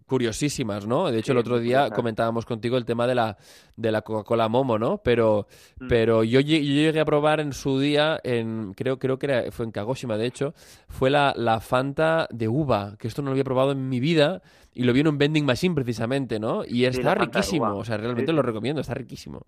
curiosísimas, 0.06 0.86
¿no? 0.86 1.10
De 1.10 1.18
hecho, 1.18 1.26
Sí, 1.26 1.32
el 1.32 1.38
otro 1.38 1.58
día 1.58 1.90
comentábamos 1.90 2.44
contigo 2.46 2.76
el 2.76 2.84
tema 2.84 3.06
de 3.06 3.14
la, 3.14 3.36
de 3.76 3.90
la 3.92 4.02
Coca-Cola 4.02 4.48
Momo, 4.48 4.78
¿no? 4.78 4.98
Pero, 4.98 5.46
Mm. 5.80 5.88
pero 5.88 6.22
yo, 6.24 6.40
yo 6.40 6.58
llegué 6.58 7.00
a 7.00 7.04
probar 7.04 7.40
en 7.40 7.52
su 7.52 7.80
día, 7.80 8.20
en, 8.22 8.74
creo, 8.74 8.98
creo 8.98 9.18
que 9.18 9.26
era, 9.26 9.50
fue 9.50 9.64
en 9.64 9.72
Kagoshima, 9.72 10.16
de 10.16 10.26
hecho, 10.26 10.54
fue 10.88 11.10
la, 11.10 11.32
la 11.36 11.60
Fanta 11.60 12.28
de 12.30 12.48
uva, 12.48 12.96
que 12.98 13.08
esto 13.08 13.22
no 13.22 13.26
lo 13.26 13.32
había 13.32 13.44
probado 13.44 13.72
en 13.72 13.88
mi 13.88 14.00
vida 14.00 14.42
y 14.74 14.82
lo 14.84 14.92
vi 14.92 15.00
en 15.00 15.08
un 15.08 15.18
vending 15.18 15.44
machine 15.46 15.74
precisamente, 15.74 16.38
¿no? 16.40 16.62
Y 16.66 16.84
está 16.84 17.14
de 17.14 17.20
riquísimo, 17.26 17.76
o 17.76 17.84
sea, 17.84 17.96
realmente 17.96 18.32
Sí, 18.32 18.36
lo 18.36 18.42
sí. 18.42 18.46
recomiendo, 18.46 18.80
está 18.80 18.94
riquísimo. 18.94 19.42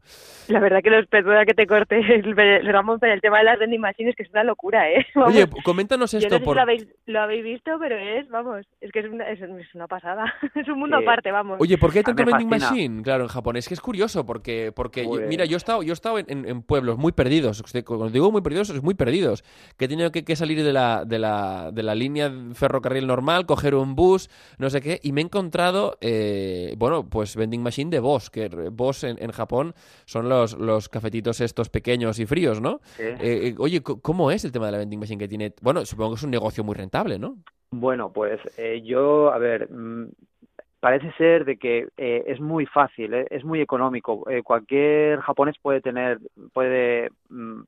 La 0.49 0.61
verdad 0.61 0.81
que 0.83 0.91
los 0.91 1.07
perdona 1.09 1.45
que 1.45 1.55
te 1.55 1.67
corte 1.67 2.01
Ramón, 2.65 2.99
pero 3.01 3.13
el 3.13 3.21
tema 3.21 3.39
de 3.39 3.45
las 3.45 3.59
vending 3.59 3.81
machines 3.81 4.15
que 4.17 4.23
es 4.23 4.31
una 4.31 4.45
locura, 4.45 4.91
¿eh? 4.91 5.07
Vamos, 5.15 5.35
Oye, 5.35 5.47
coméntanos 5.65 6.13
yo 6.13 6.19
no 6.19 6.25
esto 6.25 6.35
sé 6.37 6.39
si 6.41 6.45
por... 6.45 6.57
lo 6.57 6.63
habéis, 6.63 6.87
lo 7.07 7.21
habéis 7.21 7.45
visto, 7.45 7.73
pero 7.79 7.97
es, 7.97 8.29
vamos, 8.29 8.67
es 8.81 8.93
que 8.93 9.01
es 9.01 9.07
una, 9.07 9.29
es, 9.29 9.41
es 9.41 9.75
una 9.75 9.87
pasada. 9.87 10.33
es 10.55 10.69
un 10.69 10.79
mundo 10.79 10.97
Sí. 10.99 11.03
aparte, 11.05 11.31
vamos. 11.33 11.57
Oye, 11.61 11.77
¿por 11.79 11.93
qué 11.93 11.99
hay 11.99 12.05
tanto 12.05 12.25
vending 12.25 12.49
fascina. 12.49 12.71
machine? 12.71 13.03
Claro, 13.03 13.25
en 13.25 13.29
Japón. 13.29 13.57
Es 13.57 13.69
que 13.69 13.75
es 13.75 13.81
curioso 13.81 14.25
porque, 14.25 14.73
porque 14.75 15.03
yo- 15.05 15.11
Pues- 15.11 15.29
mira, 15.29 15.45
yo 15.45 15.57
he 15.57 15.59
estado, 15.59 15.83
yo 15.83 15.93
he 15.93 15.95
estado 15.95 16.19
en, 16.19 16.27
en- 16.29 16.49
en 16.49 16.63
pueblos 16.63 16.97
muy 16.99 17.13
perdidos. 17.13 17.63
Cuando 17.85 18.09
digo 18.11 18.31
muy 18.31 18.43
perdidos, 18.43 18.71
es 18.71 18.83
muy 18.83 18.95
perdidos. 18.95 19.43
Que 19.77 19.87
he 19.87 19.89
tenido 19.89 20.13
que, 20.13 20.25
que 20.25 20.37
salir 20.37 20.63
de 20.63 20.73
la, 20.73 21.05
de, 21.05 21.19
la, 21.19 21.71
de 21.73 21.83
la 21.83 21.95
línea 21.95 22.33
ferrocarril 22.55 23.07
normal, 23.07 23.47
coger 23.47 23.75
un 23.75 23.95
bus, 23.97 24.31
no 24.59 24.71
sé 24.71 24.81
qué, 24.81 25.01
y 25.03 25.13
me 25.17 25.23
he 25.23 25.25
encontrado, 25.25 25.97
eh, 26.03 26.75
bueno, 26.79 27.09
pues 27.09 27.37
vending 27.37 27.63
machine 27.63 27.91
de 27.91 28.01
Boss, 28.01 28.29
que 28.31 28.49
Boss 28.71 29.05
en, 29.05 29.17
en 29.23 29.33
Japón 29.33 29.75
son 30.05 30.29
los, 30.29 30.59
los 30.59 30.89
cafetitos 30.91 31.41
estos 31.41 31.71
pequeños 31.71 32.19
y 32.19 32.27
fríos, 32.27 32.61
¿no? 32.61 32.81
Sí. 32.99 33.03
Eh, 33.03 33.49
eh, 33.49 33.55
oye, 33.59 33.83
¿cómo 33.83 34.31
es 34.31 34.45
el 34.45 34.53
tema 34.53 34.67
de 34.67 34.73
la 34.73 34.79
vending 34.79 35.01
machine 35.01 35.19
que 35.19 35.29
tiene? 35.29 35.55
Bueno, 35.63 35.85
supongo 35.87 36.11
que 36.13 36.17
es 36.17 36.23
un 36.25 36.31
negocio 36.31 36.65
muy 36.65 36.75
rentable, 36.75 37.19
¿no? 37.19 37.39
Bueno, 37.71 38.13
pues 38.13 38.41
eh, 38.59 38.83
yo, 38.85 39.33
a 39.33 39.39
ver, 39.39 39.71
mm, 39.71 40.11
parece 40.81 41.13
ser 41.19 41.45
de 41.45 41.59
que 41.59 41.89
eh, 41.97 42.25
es 42.27 42.41
muy 42.41 42.67
fácil, 42.67 43.15
eh, 43.15 43.27
es 43.31 43.45
muy 43.45 43.61
económico. 43.61 44.29
Eh, 44.31 44.43
cualquier 44.43 45.21
japonés 45.21 45.57
puede 45.63 45.81
tener, 45.81 46.19
puede 46.53 47.11
mm, 47.29 47.63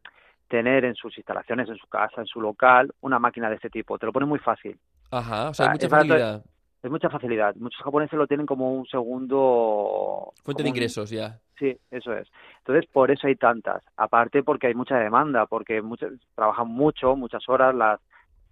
tener 0.49 0.85
en 0.85 0.95
sus 0.95 1.17
instalaciones, 1.19 1.69
en 1.69 1.77
su 1.77 1.87
casa, 1.89 2.21
en 2.21 2.27
su 2.27 2.41
local, 2.41 2.93
una 3.01 3.19
máquina 3.19 3.49
de 3.51 3.57
este 3.57 3.71
tipo. 3.71 3.99
Te 3.99 4.07
lo 4.07 4.13
pone 4.13 4.27
muy 4.27 4.39
fácil. 4.39 4.79
Ajá, 5.11 5.51
o 5.51 5.55
sea, 5.55 5.67
hay 5.67 5.71
Ah, 5.71 5.73
mucha 5.73 5.89
facilidad. 5.89 6.45
Es 6.83 6.91
mucha 6.91 7.11
facilidad. 7.11 7.55
Muchos 7.57 7.81
japoneses 7.83 8.17
lo 8.19 8.27
tienen 8.27 8.47
como 8.47 8.73
un 8.73 8.87
segundo... 8.87 10.33
Fuente 10.45 10.63
de 10.63 10.69
un- 10.71 10.77
ingresos 10.77 11.11
ya. 11.11 11.39
Sí, 11.59 11.77
eso 11.91 12.13
es. 12.13 12.29
Entonces, 12.59 12.89
por 12.93 13.11
eso 13.11 13.27
hay 13.27 13.35
tantas. 13.35 13.83
Aparte, 13.97 14.43
porque 14.45 14.69
hay 14.69 14.75
mucha 14.75 14.97
demanda, 14.97 15.47
porque 15.47 15.83
muchos 15.83 16.13
trabajan 16.37 16.69
mucho, 16.69 17.17
muchas 17.17 17.49
horas, 17.49 17.75
las, 17.75 18.01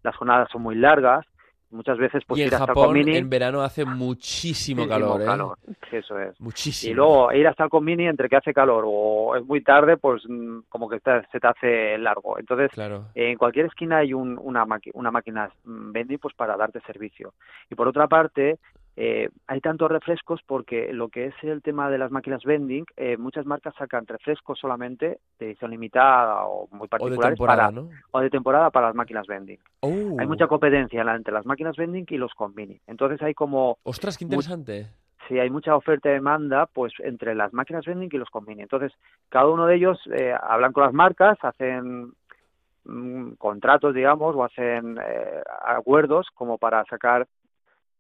las 0.02 0.16
jornadas 0.16 0.48
son 0.50 0.62
muy 0.62 0.74
largas. 0.74 1.24
Muchas 1.70 1.98
veces, 1.98 2.22
pues 2.26 2.38
y 2.38 2.42
en 2.42 2.48
ir 2.48 2.54
hasta 2.54 2.66
Japón 2.68 2.96
en 2.96 3.28
verano 3.28 3.60
hace 3.60 3.84
muchísimo 3.84 4.86
calor, 4.88 5.20
¿eh? 5.20 5.24
calor. 5.24 5.58
Eso 5.90 6.18
es. 6.18 6.40
Muchísimo. 6.40 6.92
Y 6.92 6.94
luego 6.94 7.32
ir 7.32 7.46
hasta 7.48 7.64
el 7.64 7.70
Conmini 7.70 8.06
entre 8.06 8.28
que 8.28 8.36
hace 8.36 8.54
calor 8.54 8.84
o 8.86 9.34
es 9.36 9.44
muy 9.44 9.62
tarde, 9.62 9.96
pues 9.96 10.22
mm, 10.28 10.60
como 10.68 10.88
que 10.88 11.00
te- 11.00 11.26
se 11.32 11.40
te 11.40 11.46
hace 11.46 11.98
largo. 11.98 12.38
Entonces, 12.38 12.70
Claro. 12.70 13.06
en 13.14 13.36
cualquier 13.36 13.66
esquina 13.66 13.98
hay 13.98 14.12
un- 14.14 14.38
una, 14.40 14.64
una 14.94 15.10
máquina 15.10 15.50
mm, 15.64 15.92
vending 15.92 16.18
pues 16.18 16.34
para 16.34 16.56
darte 16.56 16.80
servicio. 16.86 17.34
Y 17.68 17.74
por 17.74 17.88
otra 17.88 18.06
parte, 18.06 18.58
eh, 18.98 19.28
hay 19.46 19.60
tantos 19.60 19.90
refrescos 19.90 20.40
porque 20.46 20.90
lo 20.90 21.10
que 21.10 21.26
es 21.26 21.34
el 21.42 21.60
tema 21.60 21.90
de 21.90 21.98
las 21.98 22.10
máquinas 22.10 22.42
vending, 22.44 22.86
eh, 22.96 23.18
muchas 23.18 23.44
marcas 23.44 23.74
sacan 23.78 24.06
refrescos 24.06 24.58
solamente 24.58 25.18
de 25.38 25.46
edición 25.46 25.70
limitada 25.70 26.46
o 26.46 26.66
muy 26.70 26.80
O 26.80 26.82
de 26.84 26.88
particulares 26.88 27.38
para, 27.38 27.70
¿no? 27.70 27.90
o 28.10 28.20
de 28.20 28.30
temporada 28.30 28.70
para 28.70 28.86
las 28.86 28.96
máquinas 28.96 29.26
vending. 29.26 29.58
Oh. 29.80 30.16
Hay 30.18 30.26
mucha 30.26 30.46
competencia 30.46 31.02
entre 31.02 31.34
las 31.34 31.44
máquinas 31.44 31.76
vending 31.76 32.06
y 32.08 32.16
los 32.16 32.32
convini. 32.32 32.80
Entonces 32.86 33.20
hay 33.20 33.34
como 33.34 33.76
Ostras, 33.82 34.16
qué 34.16 34.24
interesante. 34.24 34.86
si 35.28 35.38
hay 35.38 35.50
mucha 35.50 35.76
oferta 35.76 36.08
y 36.08 36.12
demanda, 36.12 36.64
pues 36.64 36.94
entre 37.00 37.34
las 37.34 37.52
máquinas 37.52 37.84
vending 37.84 38.08
y 38.10 38.16
los 38.16 38.30
convini. 38.30 38.62
Entonces, 38.62 38.92
cada 39.28 39.48
uno 39.48 39.66
de 39.66 39.76
ellos 39.76 40.00
eh, 40.10 40.34
hablan 40.40 40.72
con 40.72 40.84
las 40.84 40.94
marcas, 40.94 41.36
hacen 41.42 42.14
mm, 42.86 43.32
contratos, 43.32 43.92
digamos, 43.94 44.34
o 44.34 44.42
hacen 44.42 44.96
eh, 45.06 45.42
acuerdos 45.66 46.28
como 46.34 46.56
para 46.56 46.82
sacar 46.86 47.26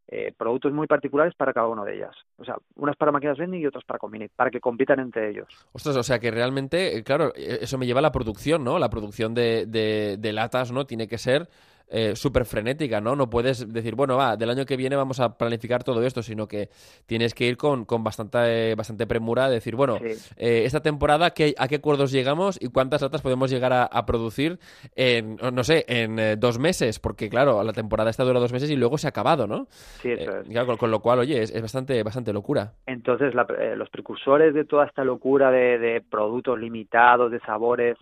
eh, 0.08 0.32
productos 0.36 0.72
muy 0.72 0.86
particulares 0.86 1.34
para 1.34 1.52
cada 1.52 1.68
una 1.68 1.84
de 1.84 1.96
ellas. 1.96 2.14
O 2.38 2.44
sea, 2.44 2.56
unas 2.76 2.96
para 2.96 3.12
máquinas 3.12 3.38
vending 3.38 3.60
y 3.62 3.66
otras 3.66 3.84
para 3.84 3.98
convini, 3.98 4.28
para 4.28 4.50
que 4.50 4.60
compitan 4.60 5.00
entre 5.00 5.30
ellos. 5.30 5.48
Ostras, 5.72 5.96
o 5.96 6.02
sea 6.02 6.18
que 6.18 6.30
realmente, 6.30 6.96
eh, 6.96 7.02
claro, 7.02 7.32
eh, 7.34 7.58
eso 7.62 7.78
me 7.78 7.86
lleva 7.86 7.98
a 7.98 8.02
la 8.02 8.12
producción, 8.12 8.62
¿no? 8.64 8.78
La 8.78 8.90
producción 8.90 9.34
de, 9.34 9.66
de- 9.66 10.16
de 10.18 10.32
latas, 10.32 10.70
¿no? 10.72 10.86
Tiene 10.86 11.08
que 11.08 11.18
ser 11.18 11.48
eh, 11.88 12.16
súper 12.16 12.44
frenética, 12.44 13.00
¿no? 13.00 13.14
No 13.16 13.30
puedes 13.30 13.72
decir, 13.72 13.94
bueno, 13.94 14.16
va, 14.16 14.36
del 14.36 14.50
año 14.50 14.66
que 14.66 14.76
viene 14.76 14.96
vamos 14.96 15.20
a 15.20 15.36
planificar 15.38 15.84
todo 15.84 16.02
esto, 16.04 16.22
sino 16.22 16.48
que 16.48 16.68
tienes 17.06 17.34
que 17.34 17.46
ir 17.46 17.56
con, 17.56 17.84
con 17.84 18.02
bastante, 18.02 18.74
bastante 18.74 19.06
premura, 19.06 19.48
decir, 19.48 19.76
bueno, 19.76 19.98
Sí. 19.98 20.34
eh, 20.36 20.62
esta 20.64 20.80
temporada, 20.80 21.30
¿qué, 21.30 21.54
¿a 21.58 21.68
qué 21.68 21.76
acuerdos 21.76 22.10
llegamos 22.12 22.58
y 22.60 22.68
cuántas 22.68 23.02
latas 23.02 23.22
podemos 23.22 23.50
llegar 23.50 23.72
a, 23.72 23.84
a 23.84 24.04
producir 24.06 24.58
en, 24.94 25.36
no 25.52 25.64
sé, 25.64 25.84
en 25.88 26.18
eh, 26.18 26.36
dos 26.36 26.58
meses? 26.58 26.98
Porque, 26.98 27.28
claro, 27.28 27.62
la 27.62 27.72
temporada 27.72 28.10
esta 28.10 28.24
dura 28.24 28.40
dos 28.40 28.52
meses 28.52 28.70
y 28.70 28.76
luego 28.76 28.98
se 28.98 29.06
ha 29.06 29.10
acabado, 29.10 29.46
¿no? 29.46 29.66
Sí, 30.02 30.10
eso 30.12 30.30
Eh, 30.30 30.40
es. 30.42 30.48
claro, 30.48 30.66
con, 30.66 30.76
con 30.76 30.90
lo 30.90 31.00
cual, 31.00 31.20
oye, 31.20 31.42
es, 31.42 31.50
es 31.54 31.62
bastante, 31.62 32.02
bastante 32.02 32.32
locura. 32.32 32.72
Entonces, 32.86 33.34
la- 33.34 33.46
los 33.76 33.90
precursores 33.90 34.54
de 34.54 34.64
toda 34.64 34.86
esta 34.86 35.04
locura 35.04 35.50
de, 35.50 35.78
de 35.78 36.00
productos 36.00 36.58
limitados, 36.58 37.30
de 37.30 37.40
sabores 37.40 37.96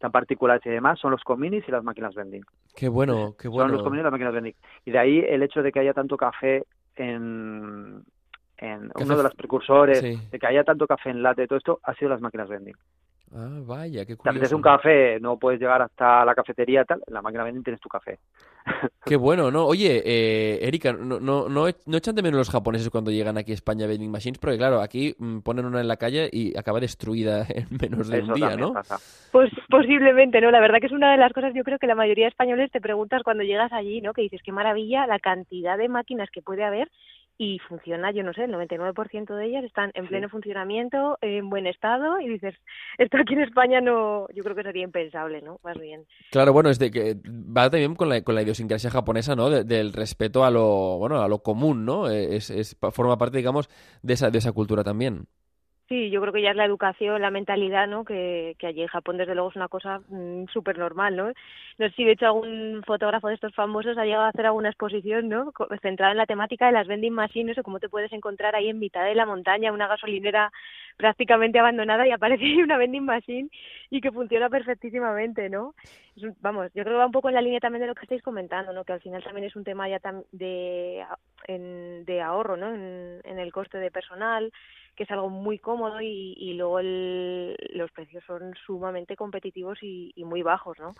tan 0.00 0.10
particulares 0.10 0.64
y 0.64 0.70
demás, 0.70 0.98
son 0.98 1.12
los 1.12 1.22
convinis 1.22 1.62
y 1.68 1.70
las 1.70 1.84
máquinas 1.84 2.14
vending. 2.14 2.42
Qué 2.74 2.88
bueno, 2.88 3.34
qué 3.38 3.44
Son 3.44 3.52
bueno. 3.52 3.72
los 3.72 3.82
convenios 3.82 4.02
y 4.02 4.06
las 4.06 4.12
máquinas 4.12 4.32
vending. 4.32 4.54
Y 4.86 4.90
de 4.90 4.98
ahí 4.98 5.18
el 5.18 5.42
hecho 5.42 5.62
de 5.62 5.70
que 5.70 5.80
haya 5.80 5.92
tanto 5.92 6.16
café 6.16 6.64
en, 6.96 8.02
en 8.56 8.88
Café 8.88 9.04
uno 9.04 9.16
de 9.18 9.22
los 9.22 9.34
precursores, 9.34 10.00
sí. 10.00 10.18
de 10.30 10.38
que 10.38 10.46
haya 10.46 10.64
tanto 10.64 10.86
café 10.86 11.10
en 11.10 11.22
latte, 11.22 11.46
todo 11.46 11.58
esto 11.58 11.80
ha 11.82 11.94
sido 11.94 12.08
las 12.10 12.22
máquinas 12.22 12.48
vending. 12.48 12.74
Ah, 13.32 13.60
vaya, 13.64 14.04
qué 14.04 14.16
Te 14.16 14.28
apetece 14.28 14.54
curioso. 14.54 14.56
un 14.56 14.62
café, 14.62 15.20
no 15.20 15.38
puedes 15.38 15.60
llegar 15.60 15.80
hasta 15.82 16.24
la 16.24 16.34
cafetería 16.34 16.84
tal, 16.84 17.00
en 17.06 17.14
la 17.14 17.22
máquina 17.22 17.44
vending 17.44 17.62
tienes 17.62 17.80
tu 17.80 17.88
café. 17.88 18.18
Qué 19.04 19.16
bueno, 19.16 19.50
¿no? 19.50 19.66
Oye, 19.66 20.02
eh, 20.04 20.58
Erika, 20.66 20.92
no, 20.92 21.20
no, 21.20 21.48
no, 21.48 21.66
no 21.86 21.96
echan 21.96 22.14
de 22.14 22.22
menos 22.22 22.38
los 22.38 22.50
japoneses 22.50 22.90
cuando 22.90 23.10
llegan 23.10 23.38
aquí 23.38 23.52
a 23.52 23.54
España 23.54 23.86
vending 23.86 24.10
machines, 24.10 24.38
porque 24.38 24.58
claro, 24.58 24.80
aquí 24.80 25.14
mm, 25.16 25.40
ponen 25.40 25.64
una 25.64 25.80
en 25.80 25.88
la 25.88 25.96
calle 25.96 26.28
y 26.32 26.56
acaba 26.58 26.80
destruida 26.80 27.46
en 27.48 27.66
menos 27.80 28.08
de 28.08 28.18
Eso 28.18 28.26
un 28.26 28.34
día, 28.34 28.56
¿no? 28.56 28.72
pasa. 28.72 28.98
Pues 29.30 29.50
posiblemente, 29.68 30.40
¿no? 30.40 30.50
La 30.50 30.60
verdad 30.60 30.78
que 30.80 30.86
es 30.86 30.92
una 30.92 31.12
de 31.12 31.18
las 31.18 31.32
cosas, 31.32 31.54
yo 31.54 31.62
creo 31.62 31.78
que 31.78 31.86
la 31.86 31.94
mayoría 31.94 32.24
de 32.24 32.30
españoles 32.30 32.70
te 32.72 32.80
preguntas 32.80 33.22
cuando 33.22 33.44
llegas 33.44 33.72
allí, 33.72 34.00
¿no? 34.00 34.12
Que 34.12 34.22
dices, 34.22 34.40
qué 34.44 34.50
maravilla 34.52 35.06
la 35.06 35.20
cantidad 35.20 35.78
de 35.78 35.88
máquinas 35.88 36.28
que 36.30 36.42
puede 36.42 36.64
haber 36.64 36.90
y 37.42 37.58
funciona, 37.60 38.10
yo 38.12 38.22
no 38.22 38.34
sé, 38.34 38.44
el 38.44 38.50
99% 38.52 39.34
de 39.34 39.46
ellas 39.46 39.64
están 39.64 39.90
en 39.94 40.02
Sí. 40.04 40.08
pleno 40.10 40.28
funcionamiento, 40.28 41.16
en 41.22 41.48
buen 41.48 41.66
estado 41.66 42.20
y 42.20 42.28
dices, 42.28 42.54
esto 42.98 43.16
aquí 43.16 43.32
en 43.32 43.40
España 43.40 43.80
no, 43.80 44.26
yo 44.34 44.42
creo 44.44 44.54
que 44.54 44.62
sería 44.62 44.84
impensable, 44.84 45.40
¿no? 45.40 45.58
Más 45.64 45.78
bien. 45.80 46.04
Claro, 46.30 46.52
bueno, 46.52 46.68
es 46.68 46.78
de 46.78 46.90
que 46.90 47.16
va 47.24 47.70
también 47.70 47.94
con 47.94 48.10
la, 48.10 48.22
con 48.22 48.34
la 48.34 48.42
idiosincrasia 48.42 48.90
japonesa, 48.90 49.34
¿no? 49.36 49.48
De- 49.48 49.64
del 49.64 49.94
respeto 49.94 50.44
a 50.44 50.50
lo, 50.50 50.98
bueno, 50.98 51.22
a 51.22 51.28
lo 51.28 51.38
común, 51.38 51.86
¿no? 51.86 52.10
Es, 52.10 52.50
es, 52.50 52.76
forma 52.92 53.16
parte, 53.16 53.38
digamos, 53.38 53.70
de 54.02 54.12
esa, 54.12 54.30
de 54.30 54.36
esa 54.36 54.52
cultura 54.52 54.84
también. 54.84 55.26
Sí, 55.88 56.08
yo 56.10 56.20
creo 56.20 56.32
que 56.32 56.40
ya 56.40 56.50
es 56.50 56.56
la 56.56 56.66
educación, 56.66 57.20
la 57.20 57.32
mentalidad, 57.32 57.88
¿no? 57.88 58.04
Que, 58.04 58.54
que 58.60 58.68
allí 58.68 58.82
en 58.82 58.86
Japón, 58.86 59.16
desde 59.16 59.34
luego, 59.34 59.50
es 59.50 59.56
una 59.56 59.66
cosa 59.66 59.98
mm, 60.08 60.44
súper 60.52 60.78
normal, 60.78 61.16
¿no? 61.16 61.32
No 61.80 61.88
sé 61.88 61.94
si, 61.96 62.04
de 62.04 62.12
hecho, 62.12 62.26
algún 62.26 62.82
fotógrafo 62.86 63.28
de 63.28 63.34
estos 63.36 63.54
famosos 63.54 63.96
ha 63.96 64.04
llegado 64.04 64.24
a 64.24 64.28
hacer 64.28 64.44
alguna 64.44 64.68
exposición, 64.68 65.30
¿no? 65.30 65.50
Centrada 65.80 66.12
en 66.12 66.18
la 66.18 66.26
temática 66.26 66.66
de 66.66 66.72
las 66.72 66.86
vending 66.86 67.14
machines, 67.14 67.56
o 67.56 67.62
cómo 67.62 67.80
te 67.80 67.88
puedes 67.88 68.12
encontrar 68.12 68.54
ahí 68.54 68.68
en 68.68 68.78
mitad 68.78 69.02
de 69.06 69.14
la 69.14 69.24
montaña, 69.24 69.72
una 69.72 69.88
gasolinera 69.88 70.52
prácticamente 70.98 71.58
abandonada 71.58 72.06
y 72.06 72.10
aparece 72.10 72.44
una 72.62 72.76
vending 72.76 73.06
machine 73.06 73.48
y 73.88 74.02
que 74.02 74.12
funciona 74.12 74.50
perfectísimamente, 74.50 75.48
¿no? 75.48 75.74
Es 76.14 76.22
un- 76.22 76.36
vamos, 76.42 76.66
yo 76.74 76.82
creo 76.82 76.96
que 76.96 76.98
va 76.98 77.06
un 77.06 77.12
poco 77.12 77.28
en 77.30 77.34
la 77.36 77.40
línea 77.40 77.60
también 77.60 77.80
de 77.80 77.86
lo 77.86 77.94
que 77.94 78.02
estáis 78.02 78.22
comentando, 78.22 78.74
¿no? 78.74 78.84
Que 78.84 78.92
al 78.92 79.00
final 79.00 79.24
también 79.24 79.46
es 79.46 79.56
un 79.56 79.64
tema 79.64 79.88
ya 79.88 80.00
tam- 80.00 80.26
de, 80.32 81.02
de 81.48 82.20
ahorro, 82.20 82.58
¿no? 82.58 82.74
En, 82.74 83.20
en 83.24 83.38
el 83.38 83.52
coste 83.52 83.78
de 83.78 83.90
personal, 83.90 84.52
que 84.94 85.04
es 85.04 85.10
algo 85.10 85.30
muy 85.30 85.58
cómodo 85.58 86.00
y, 86.02 86.34
y 86.36 86.54
luego 86.54 86.78
el, 86.80 87.56
los 87.72 87.90
precios 87.92 88.22
son 88.26 88.54
sumamente 88.66 89.16
competitivos 89.16 89.78
y, 89.82 90.12
y, 90.14 90.24
muy 90.24 90.42
bajos, 90.42 90.78
¿no? 90.78 90.92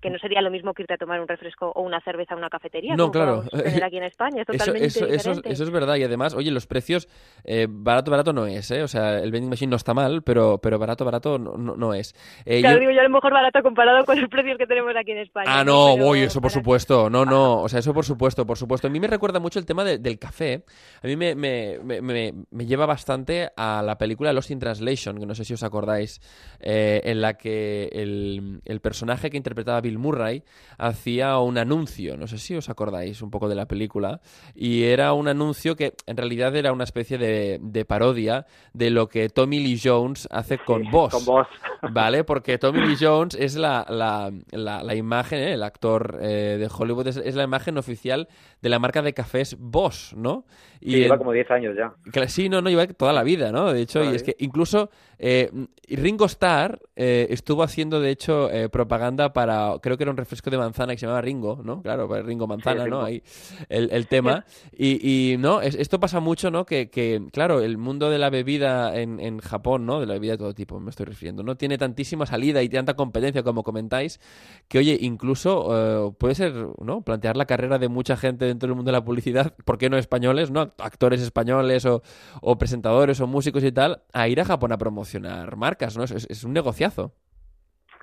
Que 0.00 0.10
no 0.10 0.18
sería 0.28 0.42
lo 0.42 0.50
mismo 0.50 0.74
que 0.74 0.82
irte 0.82 0.94
a 0.94 0.98
tomar 0.98 1.20
un 1.20 1.26
refresco 1.26 1.72
o 1.74 1.82
una 1.82 2.00
cerveza 2.00 2.34
a 2.34 2.36
una 2.36 2.50
cafetería. 2.50 2.94
No, 2.94 3.10
claro. 3.10 3.42
Tener 3.50 3.82
aquí 3.82 3.96
en 3.96 4.04
España, 4.04 4.42
es 4.42 4.46
totalmente 4.46 4.86
eso, 4.86 5.06
eso, 5.06 5.30
eso, 5.32 5.40
eso, 5.42 5.64
es 5.64 5.70
verdad 5.70 5.96
y 5.96 6.04
además, 6.04 6.34
oye, 6.34 6.50
los 6.50 6.66
precios 6.66 7.08
eh, 7.44 7.66
barato, 7.68 8.10
barato 8.10 8.32
no 8.32 8.46
es, 8.46 8.70
¿eh? 8.70 8.82
O 8.82 8.88
sea, 8.88 9.18
el 9.18 9.30
vending 9.30 9.48
machine 9.48 9.70
no 9.70 9.76
está 9.76 9.94
mal, 9.94 10.22
pero, 10.22 10.58
pero 10.58 10.78
barato, 10.78 11.04
barato 11.04 11.38
no, 11.38 11.56
no, 11.56 11.76
no 11.76 11.94
es. 11.94 12.14
Eh, 12.44 12.60
claro, 12.60 12.76
yo... 12.76 12.80
digo 12.80 12.92
yo 12.92 13.00
a 13.00 13.04
lo 13.04 13.10
mejor 13.10 13.32
barato 13.32 13.62
comparado 13.62 14.04
con 14.04 14.20
los 14.20 14.28
precios 14.28 14.58
que 14.58 14.66
tenemos 14.66 14.94
aquí 14.96 15.12
en 15.12 15.18
España. 15.18 15.46
Ah, 15.48 15.64
no, 15.64 15.96
voy, 15.96 16.20
eso 16.20 16.40
por 16.40 16.50
supuesto. 16.50 17.08
No, 17.08 17.24
no, 17.24 17.62
o 17.62 17.68
sea, 17.68 17.80
eso 17.80 17.94
por 17.94 18.04
supuesto, 18.04 18.46
por 18.46 18.58
supuesto. 18.58 18.86
A 18.86 18.90
mí 18.90 19.00
me 19.00 19.06
recuerda 19.06 19.40
mucho 19.40 19.58
el 19.58 19.64
tema 19.64 19.84
de, 19.84 19.98
del 19.98 20.18
café. 20.18 20.64
A 21.02 21.06
mí 21.06 21.16
me, 21.16 21.34
me, 21.34 21.78
me, 21.82 22.34
me, 22.50 22.66
lleva 22.66 22.84
bastante 22.84 23.50
a 23.56 23.82
la 23.82 23.96
película 23.96 24.32
Lost 24.32 24.50
in 24.50 24.58
Translation, 24.58 25.18
que 25.18 25.26
no 25.26 25.34
sé 25.34 25.44
si 25.44 25.54
os 25.54 25.62
acordáis, 25.62 26.20
eh, 26.60 27.00
en 27.04 27.20
la 27.22 27.34
que 27.34 27.88
el, 27.92 28.60
el, 28.64 28.80
personaje 28.80 29.30
que 29.30 29.36
interpretaba 29.36 29.80
Bill 29.80 29.98
Murray 29.98 30.17
hacía 30.78 31.38
un 31.38 31.58
anuncio, 31.58 32.16
no 32.16 32.26
sé 32.26 32.38
si 32.38 32.54
os 32.54 32.68
acordáis 32.68 33.22
un 33.22 33.30
poco 33.30 33.48
de 33.48 33.54
la 33.54 33.66
película, 33.66 34.20
y 34.54 34.84
era 34.84 35.12
un 35.12 35.28
anuncio 35.28 35.76
que 35.76 35.94
en 36.06 36.16
realidad 36.16 36.54
era 36.56 36.72
una 36.72 36.84
especie 36.84 37.18
de, 37.18 37.58
de 37.60 37.84
parodia 37.84 38.46
de 38.72 38.90
lo 38.90 39.08
que 39.08 39.28
Tommy 39.28 39.60
Lee 39.60 39.80
Jones 39.82 40.28
hace 40.30 40.58
con 40.58 40.82
sí, 40.82 40.88
Boss. 40.90 41.12
Con 41.12 41.24
Boss. 41.24 41.48
¿Vale? 41.92 42.24
Porque 42.24 42.58
Tommy 42.58 42.80
Lee 42.80 42.96
Jones 43.00 43.36
es 43.38 43.56
la, 43.56 43.86
la, 43.88 44.32
la, 44.50 44.82
la 44.82 44.94
imagen, 44.94 45.38
¿eh? 45.38 45.52
el 45.52 45.62
actor 45.62 46.18
eh, 46.20 46.56
de 46.58 46.68
Hollywood, 46.76 47.06
es, 47.06 47.16
es, 47.16 47.34
la 47.34 47.44
imagen 47.44 47.78
oficial 47.78 48.28
de 48.60 48.68
la 48.68 48.78
marca 48.78 49.02
de 49.02 49.12
cafés 49.12 49.56
Boss, 49.58 50.14
¿no? 50.16 50.44
Y 50.80 50.92
sí, 50.92 50.98
lleva 50.98 51.14
el, 51.14 51.18
como 51.18 51.32
10 51.32 51.50
años 51.50 51.76
ya. 51.76 51.92
Sí, 52.26 52.48
no, 52.48 52.62
no, 52.62 52.70
lleva 52.70 52.86
toda 52.86 53.12
la 53.12 53.22
vida, 53.22 53.52
¿no? 53.52 53.72
De 53.72 53.82
hecho, 53.82 54.04
y 54.04 54.14
es 54.14 54.22
que 54.22 54.36
incluso 54.38 54.90
eh, 55.18 55.50
Ringo 55.88 56.26
Starr 56.26 56.80
eh, 56.94 57.26
estuvo 57.30 57.62
haciendo, 57.62 58.00
de 58.00 58.10
hecho, 58.10 58.50
eh, 58.50 58.68
propaganda 58.68 59.32
para, 59.32 59.74
creo 59.80 59.96
que 59.96 60.04
era 60.04 60.10
un 60.10 60.16
refresco 60.16 60.50
de 60.50 60.58
manzana 60.58 60.92
que 60.92 60.98
se 60.98 61.06
llamaba 61.06 61.22
Ringo, 61.22 61.60
¿no? 61.64 61.82
Claro, 61.82 62.06
pues 62.06 62.24
Ringo 62.24 62.46
Manzana, 62.46 62.86
¿no? 62.86 63.02
Ahí 63.02 63.22
el, 63.68 63.90
el 63.90 64.06
tema. 64.06 64.44
Y, 64.80 65.32
y, 65.32 65.36
¿no? 65.38 65.60
Es, 65.60 65.74
esto 65.74 65.98
pasa 65.98 66.20
mucho, 66.20 66.50
¿no? 66.50 66.64
Que, 66.64 66.88
que, 66.88 67.20
claro, 67.32 67.60
el 67.60 67.78
mundo 67.78 68.10
de 68.10 68.18
la 68.18 68.30
bebida 68.30 68.96
en, 68.96 69.18
en 69.18 69.38
Japón, 69.40 69.86
¿no? 69.86 69.98
De 69.98 70.06
la 70.06 70.14
bebida 70.14 70.32
de 70.32 70.38
todo 70.38 70.54
tipo, 70.54 70.78
me 70.78 70.90
estoy 70.90 71.06
refiriendo, 71.06 71.42
¿no? 71.42 71.56
Tiene 71.56 71.78
tantísima 71.78 72.26
salida 72.26 72.62
y 72.62 72.68
tanta 72.68 72.94
competencia, 72.94 73.42
como 73.42 73.64
comentáis, 73.64 74.20
que, 74.68 74.78
oye, 74.78 74.96
incluso 75.00 76.14
puede 76.18 76.36
ser, 76.36 76.54
¿no? 76.80 77.02
Plantear 77.02 77.36
la 77.36 77.46
carrera 77.46 77.78
de 77.78 77.88
mucha 77.88 78.16
gente 78.16 78.44
dentro 78.44 78.68
del 78.68 78.76
mundo 78.76 78.90
de 78.90 78.98
la 78.98 79.04
publicidad, 79.04 79.54
¿por 79.64 79.78
qué 79.78 79.90
no 79.90 79.98
españoles, 79.98 80.50
¿no? 80.52 80.72
Actores 80.78 81.20
españoles 81.22 81.84
o, 81.86 82.02
o 82.40 82.56
presentadores 82.58 83.20
o 83.20 83.26
músicos 83.26 83.64
y 83.64 83.72
tal, 83.72 84.02
a 84.12 84.28
ir 84.28 84.40
a 84.40 84.44
Japón 84.44 84.70
a 84.70 84.78
promocionar 84.78 85.07
marcas, 85.56 85.96
¿no? 85.96 86.04
Es, 86.04 86.12
es, 86.12 86.44
un 86.44 86.52
negociazo. 86.52 87.12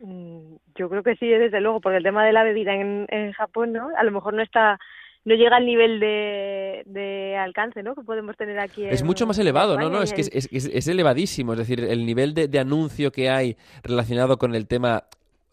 Mm, 0.01 0.55
Yo 0.75 0.89
creo 0.89 1.03
que 1.03 1.15
sí, 1.15 1.27
desde 1.27 1.61
luego, 1.61 1.81
porque 1.81 1.97
el 1.97 2.03
tema 2.03 2.25
de 2.25 2.33
la 2.33 2.43
bebida 2.43 2.73
en, 2.73 3.05
en 3.09 3.31
Japón, 3.33 3.73
¿no? 3.73 3.89
A 3.97 4.03
lo 4.03 4.11
mejor 4.11 4.33
no 4.33 4.41
está 4.41 4.79
no 5.25 5.33
llega 5.33 5.57
al 5.57 5.65
nivel 5.65 5.99
de, 5.99 6.83
de, 6.85 7.35
alcance 7.35 7.81
¿no? 7.81 7.95
que 7.95 8.03
podemos 8.03 8.37
tener 8.37 8.59
aquí. 8.59 8.85
En, 8.85 8.91
es 8.91 9.03
mucho 9.03 9.25
más 9.25 9.39
elevado, 9.39 9.75
¿no? 9.77 9.89
no 9.89 10.03
es 10.03 10.13
que 10.13 10.21
es, 10.21 10.29
es, 10.31 10.47
es, 10.51 10.87
elevadísimo. 10.87 11.53
Es 11.53 11.59
decir, 11.59 11.79
el 11.79 12.05
nivel 12.05 12.35
de, 12.35 12.47
de, 12.47 12.59
anuncio 12.59 13.11
que 13.11 13.31
hay 13.31 13.57
relacionado 13.83 14.37
con 14.37 14.53
el 14.53 14.67
tema 14.67 15.05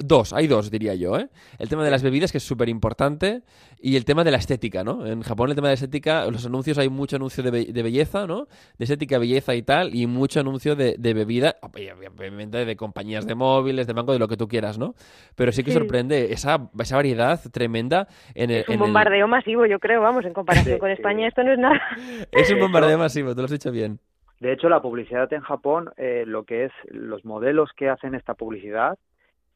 Dos, 0.04 0.32
hay 0.32 0.46
dos, 0.46 0.70
diría 0.70 0.94
yo. 0.94 1.18
¿eh? 1.18 1.28
El 1.58 1.68
tema 1.68 1.84
de 1.84 1.90
las 1.90 2.02
bebidas, 2.02 2.32
que 2.32 2.38
es 2.38 2.44
súper 2.44 2.68
importante, 2.68 3.42
y 3.80 3.96
el 3.96 4.04
tema 4.04 4.24
de 4.24 4.30
la 4.30 4.38
estética, 4.38 4.82
¿no? 4.84 5.06
En 5.06 5.22
Japón 5.22 5.50
el 5.50 5.54
tema 5.54 5.68
de 5.68 5.72
la 5.72 5.74
estética, 5.74 6.26
los 6.26 6.44
anuncios 6.46 6.78
hay 6.78 6.88
mucho 6.88 7.16
anuncio 7.16 7.42
de, 7.42 7.50
be 7.50 7.64
de 7.66 7.82
belleza, 7.82 8.26
¿no? 8.26 8.46
De 8.78 8.84
estética, 8.84 9.18
belleza 9.18 9.54
y 9.54 9.62
tal, 9.62 9.94
y 9.94 10.06
mucho 10.06 10.40
anuncio 10.40 10.76
de, 10.76 10.96
de, 10.98 11.14
bebida, 11.14 11.56
obviamente 11.62 12.64
de 12.64 12.76
compañías 12.76 13.26
de 13.26 13.34
móviles, 13.34 13.86
de 13.86 13.92
banco, 13.92 14.12
de 14.12 14.18
lo 14.18 14.28
que 14.28 14.36
tú 14.36 14.48
quieras, 14.48 14.78
¿no? 14.78 14.94
Pero 15.36 15.52
sí 15.52 15.62
que 15.62 15.70
sí. 15.70 15.78
sorprende 15.78 16.32
esa, 16.32 16.70
esa 16.78 16.96
variedad 16.96 17.40
tremenda 17.52 18.08
en 18.34 18.50
el... 18.50 18.60
Es 18.62 18.68
un 18.68 18.74
en 18.74 18.80
bombardeo 18.80 19.26
el... 19.26 19.30
masivo, 19.30 19.66
yo 19.66 19.78
creo, 19.78 20.00
vamos, 20.00 20.24
en 20.24 20.32
comparación 20.32 20.74
sí, 20.76 20.80
con 20.80 20.90
España 20.90 21.28
esto 21.28 21.42
no 21.42 21.52
es 21.52 21.58
nada. 21.58 21.80
Es 22.32 22.50
un 22.50 22.60
bombardeo 22.60 22.98
masivo, 22.98 23.34
tú 23.34 23.38
lo 23.38 23.44
has 23.44 23.50
dicho 23.50 23.70
bien. 23.70 23.98
De 24.40 24.52
hecho, 24.52 24.68
la 24.68 24.82
publicidad 24.82 25.32
en 25.32 25.40
Japón, 25.40 25.90
eh, 25.96 26.24
lo 26.26 26.44
que 26.44 26.64
es 26.64 26.72
los 26.90 27.24
modelos 27.24 27.70
que 27.76 27.88
hacen 27.88 28.16
esta 28.16 28.34
publicidad, 28.34 28.98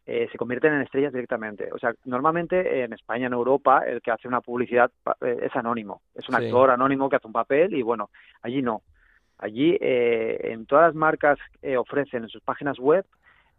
eh, 0.06 0.28
se 0.30 0.38
convierten 0.38 0.72
en 0.74 0.82
estrellas 0.82 1.12
directamente. 1.12 1.68
O 1.72 1.78
sea, 1.78 1.92
normalmente 2.04 2.84
en 2.84 2.92
España, 2.92 3.26
en 3.26 3.32
Europa, 3.32 3.82
el 3.86 4.00
que 4.00 4.12
hace 4.12 4.28
una 4.28 4.40
publicidad 4.40 4.90
eh, 5.20 5.40
es 5.42 5.56
anónimo. 5.56 6.02
Es 6.14 6.28
un 6.28 6.36
sí. 6.36 6.44
actor 6.44 6.70
anónimo 6.70 7.08
que 7.08 7.16
hace 7.16 7.26
un 7.26 7.32
papel 7.32 7.74
y 7.74 7.82
bueno, 7.82 8.10
allí 8.42 8.62
no. 8.62 8.82
Allí 9.38 9.76
eh, 9.80 10.52
en 10.52 10.64
todas 10.64 10.86
las 10.86 10.94
marcas 10.94 11.38
ofrecen 11.76 12.22
en 12.22 12.28
sus 12.30 12.40
páginas 12.42 12.78
web 12.78 13.04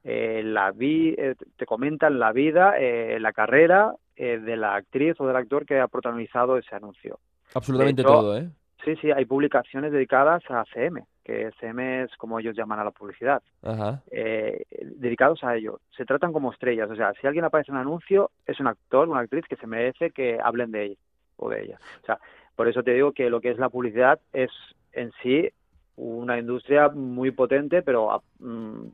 eh, 0.04 0.42
la 0.42 0.72
vi 0.72 1.14
eh, 1.18 1.36
te 1.58 1.66
comentan 1.66 2.18
la 2.18 2.32
vida, 2.32 2.76
eh, 2.78 3.20
la 3.20 3.34
carrera 3.34 3.94
eh, 4.16 4.40
de 4.40 4.56
la 4.56 4.76
actriz 4.76 5.20
o 5.20 5.28
del 5.28 5.36
actor 5.36 5.66
que 5.66 5.80
ha 5.80 5.88
protagonizado 5.90 6.58
ese 6.58 6.74
anuncio. 6.74 7.20
Absolutamente 7.54 8.04
hecho, 8.04 8.12
todo, 8.12 8.38
¿eh? 8.38 8.50
Sí, 8.86 8.96
sí, 9.02 9.12
hay 9.12 9.26
publicaciones 9.26 9.92
dedicadas 9.92 10.44
a 10.50 10.64
CM, 10.74 11.04
que 11.28 11.52
CM 11.60 12.04
es 12.04 12.16
como 12.16 12.40
ellos 12.40 12.56
llaman 12.56 12.80
a 12.80 12.86
la 12.86 12.92
publicidad, 12.92 13.44
Ajá. 13.62 14.02
Eh, 14.10 14.63
dedicados 14.96 15.44
a 15.44 15.58
ello. 15.58 15.82
Se 15.96 16.06
tratan 16.06 16.32
como 16.32 16.54
estrellas, 16.54 16.90
o 16.90 16.96
sea, 16.96 17.12
si 17.20 17.28
alguien 17.28 17.44
aparece 17.44 17.72
en 17.72 17.76
un 17.76 17.82
anuncio, 17.82 18.32
es 18.46 18.58
un 18.62 18.68
actor, 18.68 19.10
una 19.10 19.20
actriz 19.20 19.44
que 19.46 19.58
se 19.58 19.68
merece 19.68 20.12
que 20.12 20.40
hablen 20.42 20.72
de 20.72 20.86
él 20.86 20.98
o 21.36 21.50
de 21.50 21.63
ella. 21.63 21.80
O 22.02 22.06
sea, 22.06 22.18
por 22.56 22.70
eso 22.70 22.82
te 22.82 22.94
digo 22.94 23.12
que 23.12 23.30
lo 23.30 23.42
que 23.42 23.52
es 23.52 23.58
la 23.58 23.68
publicidad 23.68 24.22
es 24.32 24.52
en 24.94 25.12
sí 25.22 25.50
una 25.98 26.40
industria 26.40 26.88
muy 26.88 27.32
potente, 27.32 27.82
pero 27.82 28.24
mm, 28.40 28.88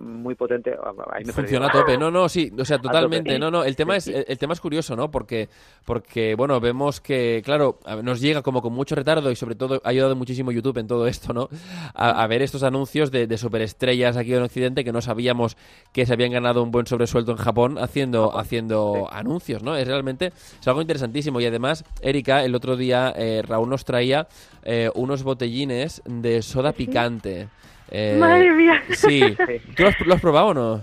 muy 0.00 0.34
potente. 0.34 0.74
Ahí 1.12 1.24
me 1.24 1.32
Funciona 1.32 1.66
a 1.66 1.70
tope, 1.70 1.96
no, 1.96 2.10
no, 2.10 2.28
sí, 2.28 2.52
o 2.58 2.64
sea, 2.64 2.78
totalmente, 2.78 3.38
no, 3.38 3.50
no, 3.50 3.64
el 3.64 3.76
tema 3.76 3.96
es 3.96 4.06
el, 4.08 4.38
tema 4.38 4.52
es 4.52 4.60
curioso, 4.60 4.96
¿no? 4.96 5.10
Porque 5.10 5.48
porque 5.84 6.34
bueno, 6.34 6.60
vemos 6.60 7.00
que 7.00 7.42
claro, 7.44 7.78
nos 8.02 8.20
llega 8.20 8.42
como 8.42 8.62
con 8.62 8.72
mucho 8.72 8.94
retardo 8.94 9.30
y 9.30 9.36
sobre 9.36 9.54
todo 9.54 9.80
ha 9.84 9.88
ayudado 9.88 10.16
muchísimo 10.16 10.52
YouTube 10.52 10.78
en 10.78 10.86
todo 10.86 11.06
esto, 11.06 11.32
¿no? 11.32 11.48
A, 11.94 12.22
a 12.22 12.26
ver 12.26 12.42
estos 12.42 12.62
anuncios 12.62 13.10
de, 13.10 13.26
de, 13.26 13.38
superestrellas 13.38 14.16
aquí 14.16 14.34
en 14.34 14.42
Occidente 14.42 14.84
que 14.84 14.92
no 14.92 15.00
sabíamos 15.00 15.56
que 15.92 16.06
se 16.06 16.12
habían 16.12 16.32
ganado 16.32 16.62
un 16.62 16.70
buen 16.70 16.86
sobresueldo 16.86 17.32
en 17.32 17.38
Japón 17.38 17.78
haciendo 17.78 18.38
haciendo 18.38 18.94
sí. 18.94 19.16
anuncios, 19.16 19.62
¿no? 19.62 19.76
Es 19.76 19.86
realmente 19.86 20.32
es 20.60 20.68
algo 20.68 20.80
interesantísimo 20.80 21.40
y 21.40 21.46
además 21.46 21.84
Erika 22.02 22.44
el 22.44 22.54
otro 22.54 22.76
día 22.76 23.12
eh, 23.16 23.42
Raúl 23.46 23.68
nos 23.68 23.84
traía 23.84 24.28
eh, 24.62 24.90
unos 24.94 25.22
botellines 25.22 26.02
de 26.04 26.42
soda 26.42 26.72
picante. 26.72 27.48
Eh, 27.90 28.16
Madre 28.18 28.50
mía. 28.52 28.82
Sí. 28.90 29.36
¿Tú 29.76 29.82
lo 29.82 29.88
has, 29.88 30.00
lo 30.00 30.14
has, 30.14 30.20
probado 30.20 30.46
o 30.48 30.54
no? 30.54 30.82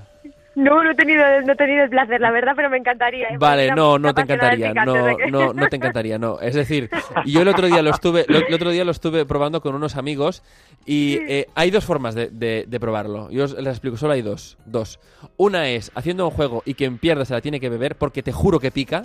No, 0.55 0.83
no 0.83 0.89
he, 0.89 0.95
tenido, 0.95 1.23
no 1.45 1.53
he 1.53 1.55
tenido 1.55 1.83
el 1.83 1.89
placer, 1.91 2.19
la 2.19 2.31
verdad, 2.31 2.53
pero 2.55 2.67
me 2.71 2.77
encantaría. 2.77 3.27
¿eh? 3.27 3.37
Vale, 3.37 3.71
no, 3.75 3.99
no 3.99 4.11
te 4.15 4.21
encantaría, 4.21 4.73
no, 4.73 5.17
no, 5.29 5.53
no 5.53 5.67
te 5.67 5.75
encantaría, 5.75 6.17
no. 6.17 6.39
Es 6.39 6.55
decir, 6.55 6.89
yo 7.27 7.43
el 7.43 7.47
otro 7.47 7.67
día 7.67 7.83
lo 7.83 7.91
estuve, 7.91 8.25
lo, 8.27 8.39
el 8.39 8.51
otro 8.51 8.71
día 8.71 8.83
lo 8.83 8.89
estuve 8.89 9.23
probando 9.25 9.61
con 9.61 9.75
unos 9.75 9.95
amigos 9.95 10.41
y 10.83 11.19
eh, 11.27 11.47
hay 11.53 11.69
dos 11.69 11.85
formas 11.85 12.15
de, 12.15 12.29
de, 12.29 12.65
de, 12.67 12.79
probarlo. 12.79 13.29
Yo 13.29 13.43
os 13.43 13.53
les 13.53 13.67
explico, 13.67 13.97
solo 13.97 14.13
hay 14.13 14.23
dos, 14.23 14.57
dos. 14.65 14.99
Una 15.37 15.69
es 15.69 15.91
haciendo 15.93 16.25
un 16.25 16.31
juego 16.31 16.63
y 16.65 16.73
quien 16.73 16.97
pierda 16.97 17.23
se 17.23 17.35
la 17.35 17.41
tiene 17.41 17.59
que 17.59 17.69
beber 17.69 17.95
porque 17.95 18.23
te 18.23 18.31
juro 18.31 18.59
que 18.59 18.71
pica, 18.71 19.03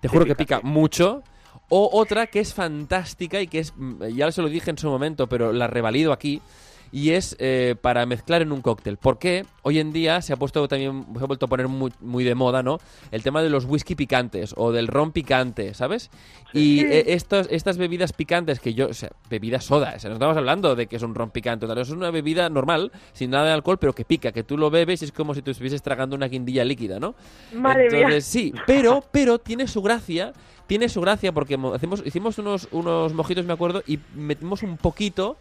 te 0.00 0.06
juro 0.06 0.26
que 0.26 0.36
pica 0.36 0.60
mucho. 0.62 1.24
O 1.70 1.90
otra 1.92 2.28
que 2.28 2.40
es 2.40 2.54
fantástica 2.54 3.40
y 3.40 3.48
que 3.48 3.58
es, 3.58 3.74
ya 4.14 4.30
se 4.32 4.42
lo 4.42 4.48
dije 4.48 4.70
en 4.70 4.78
su 4.78 4.88
momento, 4.88 5.28
pero 5.28 5.52
la 5.52 5.66
revalido 5.66 6.12
aquí, 6.12 6.40
y 6.92 7.10
es 7.10 7.36
eh, 7.38 7.76
para 7.80 8.06
mezclar 8.06 8.42
en 8.42 8.52
un 8.52 8.62
cóctel. 8.62 8.96
Porque 8.96 9.44
hoy 9.62 9.78
en 9.78 9.92
día 9.92 10.22
se 10.22 10.32
ha 10.32 10.36
puesto 10.36 10.66
también, 10.68 11.06
se 11.16 11.24
ha 11.24 11.26
vuelto 11.26 11.46
a 11.46 11.48
poner 11.48 11.68
muy, 11.68 11.92
muy, 12.00 12.24
de 12.24 12.34
moda, 12.34 12.62
¿no? 12.62 12.78
El 13.10 13.22
tema 13.22 13.42
de 13.42 13.50
los 13.50 13.64
whisky 13.64 13.94
picantes 13.94 14.54
o 14.56 14.72
del 14.72 14.86
ron 14.86 15.12
picante, 15.12 15.74
¿sabes? 15.74 16.10
Y 16.52 16.80
eh, 16.80 17.04
estos, 17.08 17.48
estas 17.50 17.78
bebidas 17.78 18.12
picantes 18.12 18.60
que 18.60 18.74
yo, 18.74 18.88
o 18.88 18.94
sea, 18.94 19.10
bebida 19.28 19.60
soda, 19.60 19.94
o 19.96 19.98
sea, 19.98 20.08
no 20.08 20.14
estamos 20.14 20.36
hablando 20.36 20.74
de 20.74 20.86
que 20.86 20.96
es 20.96 21.02
un 21.02 21.14
ron 21.14 21.30
picante, 21.30 21.66
tal, 21.66 21.78
es 21.78 21.90
una 21.90 22.10
bebida 22.10 22.48
normal, 22.48 22.92
sin 23.12 23.30
nada 23.30 23.46
de 23.46 23.52
alcohol, 23.52 23.78
pero 23.78 23.94
que 23.94 24.04
pica, 24.04 24.32
que 24.32 24.42
tú 24.42 24.56
lo 24.56 24.70
bebes 24.70 25.02
y 25.02 25.06
es 25.06 25.12
como 25.12 25.34
si 25.34 25.42
tú 25.42 25.50
estuvieses 25.50 25.82
tragando 25.82 26.16
una 26.16 26.28
guindilla 26.28 26.64
líquida, 26.64 26.98
¿no? 26.98 27.14
Madre 27.52 27.84
Entonces, 27.86 28.08
mía. 28.08 28.20
sí, 28.20 28.54
pero, 28.66 29.04
pero 29.10 29.38
tiene 29.38 29.66
su 29.66 29.82
gracia 29.82 30.32
tiene 30.66 30.90
su 30.90 31.00
gracia 31.00 31.32
porque 31.32 31.58
hacemos, 31.74 32.02
hicimos 32.04 32.38
unos, 32.38 32.68
unos 32.72 33.14
mojitos, 33.14 33.46
me 33.46 33.54
acuerdo, 33.54 33.82
y 33.86 33.98
metimos 34.14 34.62
un 34.62 34.76
poquito 34.76 35.38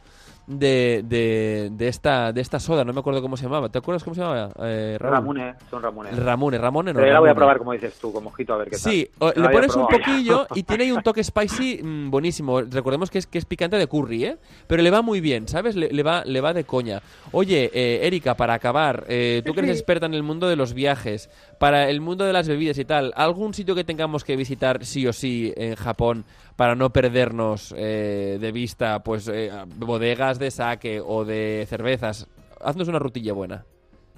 de, 0.47 1.03
de, 1.05 1.69
de, 1.73 1.87
esta, 1.89 2.31
de 2.31 2.39
esta 2.39 2.59
soda, 2.59 2.85
no 2.85 2.93
me 2.93 3.01
acuerdo 3.01 3.21
cómo 3.21 3.35
se 3.35 3.43
llamaba. 3.43 3.67
¿Te 3.69 3.79
acuerdas 3.79 4.03
cómo 4.03 4.15
se 4.15 4.21
llamaba? 4.21 4.49
Eh, 4.61 4.97
Ramune, 4.97 5.55
son 5.69 5.83
Ramune. 5.83 6.11
Ramune, 6.11 6.57
Ramune 6.57 6.93
no. 6.93 6.99
Pero 6.99 7.13
la 7.13 7.19
voy 7.19 7.29
a 7.29 7.35
probar 7.35 7.57
como 7.57 7.73
dices 7.73 7.97
tú, 7.99 8.13
con 8.13 8.23
mojito, 8.23 8.53
a 8.53 8.57
ver 8.57 8.69
qué 8.69 8.77
tal. 8.77 8.91
Sí, 8.91 9.09
le 9.35 9.49
pones 9.49 9.75
un 9.75 9.87
poquillo 9.87 10.47
y 10.55 10.63
tiene 10.63 10.85
ahí 10.85 10.91
un 10.91 11.03
toque 11.03 11.21
spicy 11.23 11.81
mmm, 11.83 12.09
buenísimo. 12.09 12.61
Recordemos 12.61 13.11
que 13.11 13.19
es, 13.19 13.27
que 13.27 13.37
es 13.37 13.45
picante 13.45 13.77
de 13.77 13.87
curry, 13.87 14.23
¿eh? 14.23 14.37
Pero 14.67 14.81
le 14.81 14.89
va 14.89 15.01
muy 15.01 15.19
bien, 15.19 15.49
¿sabes? 15.49 15.75
Le, 15.75 15.89
le 15.89 16.03
va, 16.03 16.23
le 16.23 16.39
va 16.39 16.53
de 16.53 16.63
coña. 16.63 17.01
Oye, 17.33 17.69
eh, 17.73 18.07
Erika, 18.07 18.35
para 18.35 18.53
acabar, 18.53 19.03
eh, 19.09 19.41
tú 19.45 19.53
que 19.53 19.59
eres 19.59 19.71
experta 19.71 20.05
en 20.05 20.13
el 20.13 20.23
mundo 20.23 20.47
de 20.47 20.55
los 20.55 20.73
viajes, 20.73 21.29
para 21.59 21.89
el 21.89 21.99
mundo 21.99 22.23
de 22.23 22.31
las 22.31 22.47
bebidas 22.47 22.77
y 22.77 22.85
tal, 22.85 23.11
¿algún 23.17 23.53
sitio 23.53 23.75
que 23.75 23.83
tengamos 23.83 24.23
que 24.23 24.37
visitar 24.37 24.85
sí 24.85 25.05
o 25.07 25.11
sí 25.11 25.53
en 25.57 25.75
Japón 25.75 26.25
para 26.57 26.75
no 26.75 26.89
perdernos 26.89 27.73
eh, 27.77 28.37
de 28.41 28.51
vista 28.51 29.03
pues 29.03 29.29
eh, 29.31 29.51
bodegas, 29.77 30.36
de 30.39 30.51
sake 30.51 31.01
o 31.05 31.25
de 31.25 31.65
cervezas, 31.67 32.27
haznos 32.61 32.87
una 32.87 32.99
rutilla 32.99 33.33
buena. 33.33 33.63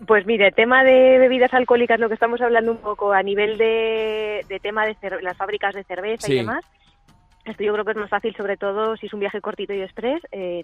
Pues 0.08 0.26
mire, 0.26 0.52
tema 0.52 0.84
de 0.84 1.18
bebidas 1.20 1.54
alcohólicas, 1.54 2.00
lo 2.00 2.08
que 2.08 2.14
estamos 2.14 2.40
hablando 2.42 2.72
un 2.72 2.78
poco 2.78 3.12
a 3.12 3.22
nivel 3.22 3.58
de, 3.58 4.46
de 4.48 4.60
tema 4.60 4.86
de 4.86 4.96
las 5.22 5.36
fábricas 5.36 5.76
de 5.76 5.84
cerveza 5.84 6.28
Sí. 6.28 6.34
y 6.34 6.38
demás. 6.38 6.64
Esto 7.46 7.64
yo 7.64 7.74
creo 7.74 7.84
que 7.86 7.92
es 7.92 7.98
más 7.98 8.10
fácil, 8.10 8.36
sobre 8.36 8.58
todo 8.58 8.96
si 8.96 9.08
es 9.08 9.14
un 9.14 9.20
viaje 9.22 9.42
cortito 9.42 9.74
y 9.74 9.82
express, 9.82 10.22
en, 10.32 10.64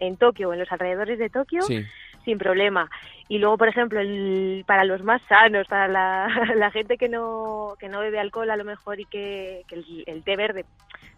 en 0.00 0.16
Tokio 0.16 0.52
en 0.52 0.60
los 0.60 0.72
alrededores 0.72 1.18
de 1.18 1.28
Tokio, 1.30 1.60
Sí. 1.62 1.84
sin 2.24 2.38
problema. 2.38 2.88
Y 3.28 3.38
luego, 3.38 3.58
por 3.58 3.68
ejemplo, 3.68 4.00
el- 4.00 4.64
para 4.66 4.84
los 4.84 5.02
más 5.02 5.20
sanos, 5.28 5.66
para 5.68 5.88
la, 5.88 6.26
la 6.56 6.70
gente 6.70 6.96
que 6.96 7.08
no, 7.08 7.74
que 7.78 7.88
no 7.88 8.00
bebe 8.00 8.18
alcohol 8.18 8.50
a 8.50 8.56
lo 8.56 8.64
mejor 8.64 8.98
y 9.00 9.04
que, 9.04 9.62
que 9.68 9.74
el, 9.76 10.04
el 10.06 10.24
té 10.24 10.36
verde 10.36 10.64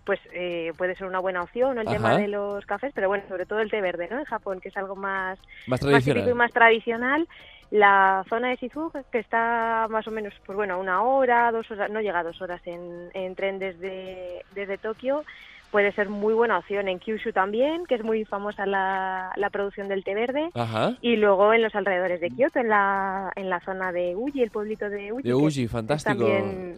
pues 0.04 0.20
eh, 0.32 0.72
puede 0.76 0.94
ser 0.94 1.06
una 1.06 1.18
buena 1.18 1.42
opción, 1.42 1.74
¿no? 1.76 1.80
el 1.80 1.88
tema 1.88 2.16
de 2.16 2.28
los 2.28 2.64
cafés, 2.66 2.92
pero 2.94 3.08
bueno, 3.08 3.24
sobre 3.28 3.46
todo 3.46 3.60
el 3.60 3.70
té 3.70 3.80
verde, 3.80 4.08
¿no? 4.10 4.18
En 4.18 4.24
Japón, 4.24 4.60
que 4.60 4.68
es 4.68 4.76
algo 4.76 4.96
más, 4.96 5.38
Más 5.66 5.80
más 5.80 5.80
típico 5.80 5.98
y 5.98 6.02
tradicional. 6.12 6.34
más 6.34 6.52
tradicional. 6.52 7.28
La 7.70 8.24
zona 8.28 8.50
de 8.50 8.56
Shizuoka, 8.56 9.02
que 9.10 9.18
está 9.18 9.86
más 9.90 10.06
o 10.06 10.10
menos, 10.10 10.32
pues 10.46 10.54
bueno, 10.54 10.78
una 10.78 11.02
hora, 11.02 11.50
dos 11.50 11.68
horas, 11.70 11.90
no 11.90 12.00
llega 12.00 12.20
a 12.20 12.22
dos 12.24 12.40
horas 12.42 12.60
en, 12.66 13.10
en 13.14 13.34
tren 13.34 13.58
desde, 13.58 14.44
desde 14.54 14.78
Tokio, 14.78 15.24
puede 15.74 15.90
ser 15.90 16.08
muy 16.08 16.34
buena 16.34 16.58
opción. 16.58 16.86
En 16.86 17.00
Kyushu 17.00 17.32
también, 17.32 17.84
que 17.86 17.96
es 17.96 18.04
muy 18.04 18.24
famosa 18.24 18.64
la, 18.64 19.32
la 19.34 19.50
producción 19.50 19.88
del 19.88 20.04
té 20.04 20.14
verde. 20.14 20.50
Ajá. 20.54 20.96
Y 21.00 21.16
luego 21.16 21.52
en 21.52 21.62
los 21.62 21.74
alrededores 21.74 22.20
de 22.20 22.30
Kioto, 22.30 22.60
en 22.60 22.68
la, 22.68 23.32
en 23.34 23.50
la 23.50 23.58
zona 23.58 23.90
de 23.90 24.14
Uji, 24.14 24.40
el 24.40 24.50
pueblito 24.50 24.88
de 24.88 25.12
Uji. 25.12 25.24
De 25.24 25.34
Uji, 25.34 25.66
fantástico. 25.66 26.28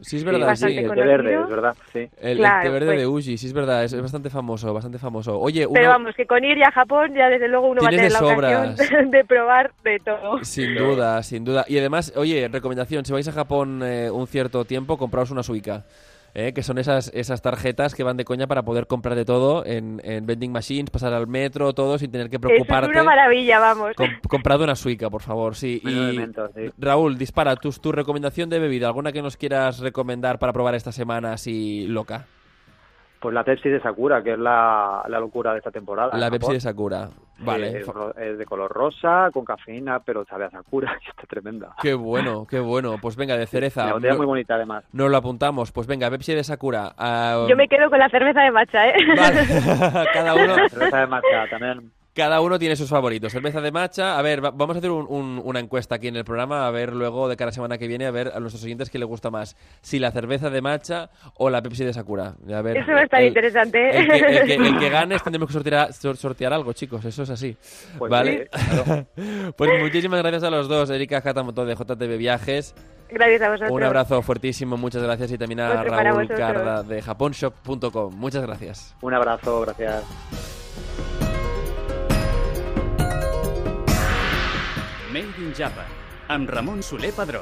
Sí, 0.01 0.17
es 0.17 0.25
verdad, 0.25 0.55
sí. 0.55 0.79
el 0.79 0.89
té 0.89 1.03
verde, 1.03 1.35
es 1.35 1.47
verdad, 1.47 1.77
sí. 1.93 2.09
El, 2.23 2.39
té 2.39 2.71
verde 2.71 2.87
pues- 2.87 2.99
de 3.01 3.07
Uji, 3.07 3.37
sí 3.37 3.47
es 3.47 3.53
verdad, 3.53 3.85
es, 3.85 3.93
es 3.93 4.01
bastante 4.01 4.31
famoso, 4.31 4.73
bastante 4.73 4.99
famoso. 4.99 5.39
Oye, 5.39 5.69
Pero 5.71 5.91
vamos, 5.91 6.15
que 6.17 6.25
con 6.25 6.43
ir 6.43 6.57
ya 6.57 6.69
a 6.69 6.73
Japón, 6.73 7.13
ya 7.15 7.29
desde 7.29 7.49
luego 7.49 7.67
uno 7.67 7.83
va 7.83 7.89
a 7.89 7.91
tener 7.91 8.11
la 8.11 8.21
de 8.21 8.33
ocasión 8.33 9.11
de 9.11 9.25
probar 9.27 9.73
de 9.85 9.99
todo. 9.99 10.43
sin 10.43 10.75
duda, 10.75 11.23
sin 11.23 11.45
duda. 11.45 11.67
Y 11.69 11.77
además, 11.77 12.15
oye, 12.17 12.49
recomendación, 12.49 13.05
si 13.05 13.13
vais 13.13 13.29
a 13.29 13.33
Japón 13.33 13.83
eh, 13.85 14.11
un 14.11 14.27
cierto 14.27 14.65
tiempo, 14.65 14.97
compraos 14.97 15.31
una 15.31 15.43
Suica. 15.43 15.85
Eh, 16.39 16.53
que 16.53 16.63
son 16.63 16.77
esas, 16.77 17.11
esas 17.15 17.41
tarjetas 17.41 17.95
que 17.95 18.03
van 18.05 18.19
de 18.19 18.27
coña 18.27 18.47
para 18.47 18.63
poder 18.63 18.87
comprar 18.87 19.15
de 19.17 19.25
todo 19.25 19.65
en, 19.65 20.03
en 20.05 20.27
vending 20.27 20.53
machines, 20.53 20.91
pasar 20.91 21.15
al 21.15 21.27
metro, 21.27 21.73
todo 21.73 21.97
sin 21.97 22.11
tener 22.13 22.29
que 22.29 22.37
Eso 22.37 22.47
es 22.49 22.53
preocuparte. 22.53 22.91
una 22.91 23.03
maravilla, 23.05 23.59
vamos. 23.59 23.95
Com- 23.97 24.21
comprad 24.29 24.61
una 24.61 24.75
Suica, 24.77 25.09
por 25.09 25.23
favor, 25.23 25.55
sí. 25.57 25.81
Y 25.83 25.89
elemento, 25.89 26.49
sí. 26.55 26.71
Raúl, 26.77 27.17
dispara, 27.17 27.57
tu, 27.57 27.71
tu 27.71 27.91
recomendación 27.91 28.51
de 28.51 28.59
bebida, 28.59 28.87
alguna 28.89 29.13
que 29.13 29.23
nos 29.23 29.39
quieras 29.39 29.79
recomendar 29.81 30.39
para 30.39 30.53
probar 30.53 30.75
esta 30.75 30.93
semana 30.93 31.33
así 31.33 31.87
loca. 31.89 32.27
Pues 33.19 33.33
la 33.35 33.43
Pepsi 33.43 33.71
de 33.71 33.81
Sakura, 33.81 34.23
que 34.23 34.35
es 34.35 34.39
la, 34.39 35.03
la 35.09 35.19
locura 35.19 35.53
de 35.53 35.59
esta 35.59 35.71
temporada. 35.71 36.17
La 36.19 36.31
Pepsi 36.31 36.53
de 36.53 36.61
Sakura. 36.61 37.09
Vale. 37.39 37.79
es, 37.79 37.87
ro- 37.87 38.15
es 38.17 38.39
de 38.39 38.47
color 38.47 38.71
rosa, 38.73 39.29
con 39.33 39.45
cafeína, 39.45 40.01
pero 40.01 40.25
sabe 40.25 40.45
a 40.47 40.51
Sakura, 40.51 40.99
y 41.07 41.09
está 41.11 41.23
tremenda. 41.25 41.75
Qué 41.83 41.95
bueno, 41.95 42.47
qué 42.49 42.61
bueno. 42.61 42.97
Pues 43.01 43.17
venga, 43.17 43.37
de 43.37 43.47
cereza. 43.47 43.87
La 43.87 43.93
botella 43.95 44.09
es 44.13 44.15
No- 44.15 44.19
muy 44.19 44.27
bonita, 44.27 44.55
además. 44.55 44.85
Nos 44.93 45.11
lo 45.11 45.17
apuntamos. 45.17 45.73
Pues 45.73 45.87
venga, 45.87 46.11
Pepsi 46.11 46.35
de 46.35 46.45
Sakura. 46.45 46.93
Ah, 46.97 47.45
Yo 47.49 47.57
me 47.57 47.69
quedo 47.69 47.91
con 47.91 47.99
la 47.99 48.09
cerveza 48.09 48.41
de 48.43 48.51
matcha, 48.51 48.89
¿eh? 48.89 48.95
Vale. 49.17 49.41
cada, 50.13 50.35
uno, 50.35 50.69
Cerveza 50.69 51.01
de 51.01 51.07
matcha 51.07 51.49
también. 51.51 51.93
Cada 52.17 52.41
uno 52.41 52.59
tiene 52.59 52.75
sus 52.75 52.89
favoritos. 52.89 53.31
Cerveza 53.31 53.61
de 53.61 53.71
matcha. 53.71 54.19
A 54.19 54.23
ver, 54.23 54.45
va- 54.45 54.51
vamos 54.51 54.75
a 54.75 54.79
hacer 54.79 54.91
un- 54.91 55.07
un- 55.09 55.41
una 55.45 55.61
encuesta 55.61 55.97
aquí 55.97 56.09
en 56.09 56.17
el 56.17 56.25
programa. 56.25 56.67
A 56.67 56.71
ver 56.71 56.93
luego, 56.95 57.29
de 57.29 57.37
cada 57.37 57.53
semana 57.53 57.77
que 57.79 57.87
viene, 57.87 58.07
a 58.07 58.11
ver 58.11 58.33
a 58.35 58.41
nuestros 58.41 58.65
oyentes 58.65 58.91
qué 58.91 58.99
les 58.99 59.07
gusta 59.07 59.31
más. 59.31 59.57
Si 59.83 59.99
la 59.99 60.11
cerveza 60.11 60.51
de 60.51 60.61
matcha 60.63 61.11
o 61.35 61.51
la 61.51 61.63
Pepsi 61.63 61.85
de 61.85 61.93
Sakura. 61.93 62.35
A 62.53 62.63
ver, 62.63 62.79
Eso 62.79 62.93
va 62.93 63.01
a 63.01 63.05
estar 63.05 63.21
el- 63.21 63.29
interesante, 63.29 63.79
¿eh? 63.79 63.99
El 64.01 64.07
que, 64.09 64.17
el 64.17 64.47
que- 64.47 64.55
el 64.69 64.79
que 64.79 64.89
gane 64.91 65.19
tendremos 65.19 65.47
que 65.49 65.53
sortear, 65.53 65.93
sor- 65.93 66.17
sortear 66.17 66.53
algo, 66.53 66.73
chicos. 66.73 67.05
Eso 67.05 67.23
es 67.23 67.31
así. 67.31 67.57
Pues 67.99 68.11
¿Vale? 68.11 68.49
sí, 68.53 68.61
claro. 68.85 69.07
Pues 69.57 69.71
muchísimas 69.83 70.21
gracias 70.23 70.43
a 70.43 70.51
los 70.51 70.69
dos. 70.69 70.89
Erika 70.91 71.19
Hatamoto 71.25 71.65
de 71.67 71.75
JTV 71.75 72.17
Viajes. 72.17 72.75
Gracias 73.09 73.43
a 73.43 73.49
vosotros. 73.51 73.71
Un 73.71 73.83
abrazo 73.85 74.21
fuertísimo. 74.23 74.77
Muchas 74.77 75.03
gracias. 75.03 75.31
Y 75.33 75.39
también 75.39 75.61
a 75.61 75.81
Otro 75.81 75.91
para 75.91 76.03
Raúl 76.03 76.23
vosotros. 76.25 76.39
Carda 76.41 76.83
de 76.83 77.03
japonshop.com. 77.03 78.15
Muchas 78.17 78.43
gracias. 78.43 78.97
Un 79.03 79.15
abrazo, 79.15 79.61
gracias. 79.61 80.56
Made 85.17 85.39
in 85.41 85.55
Japan, 85.57 85.89
amb 86.29 86.51
Ramon 86.51 86.83
Soler 86.83 87.11
Padró. 87.17 87.41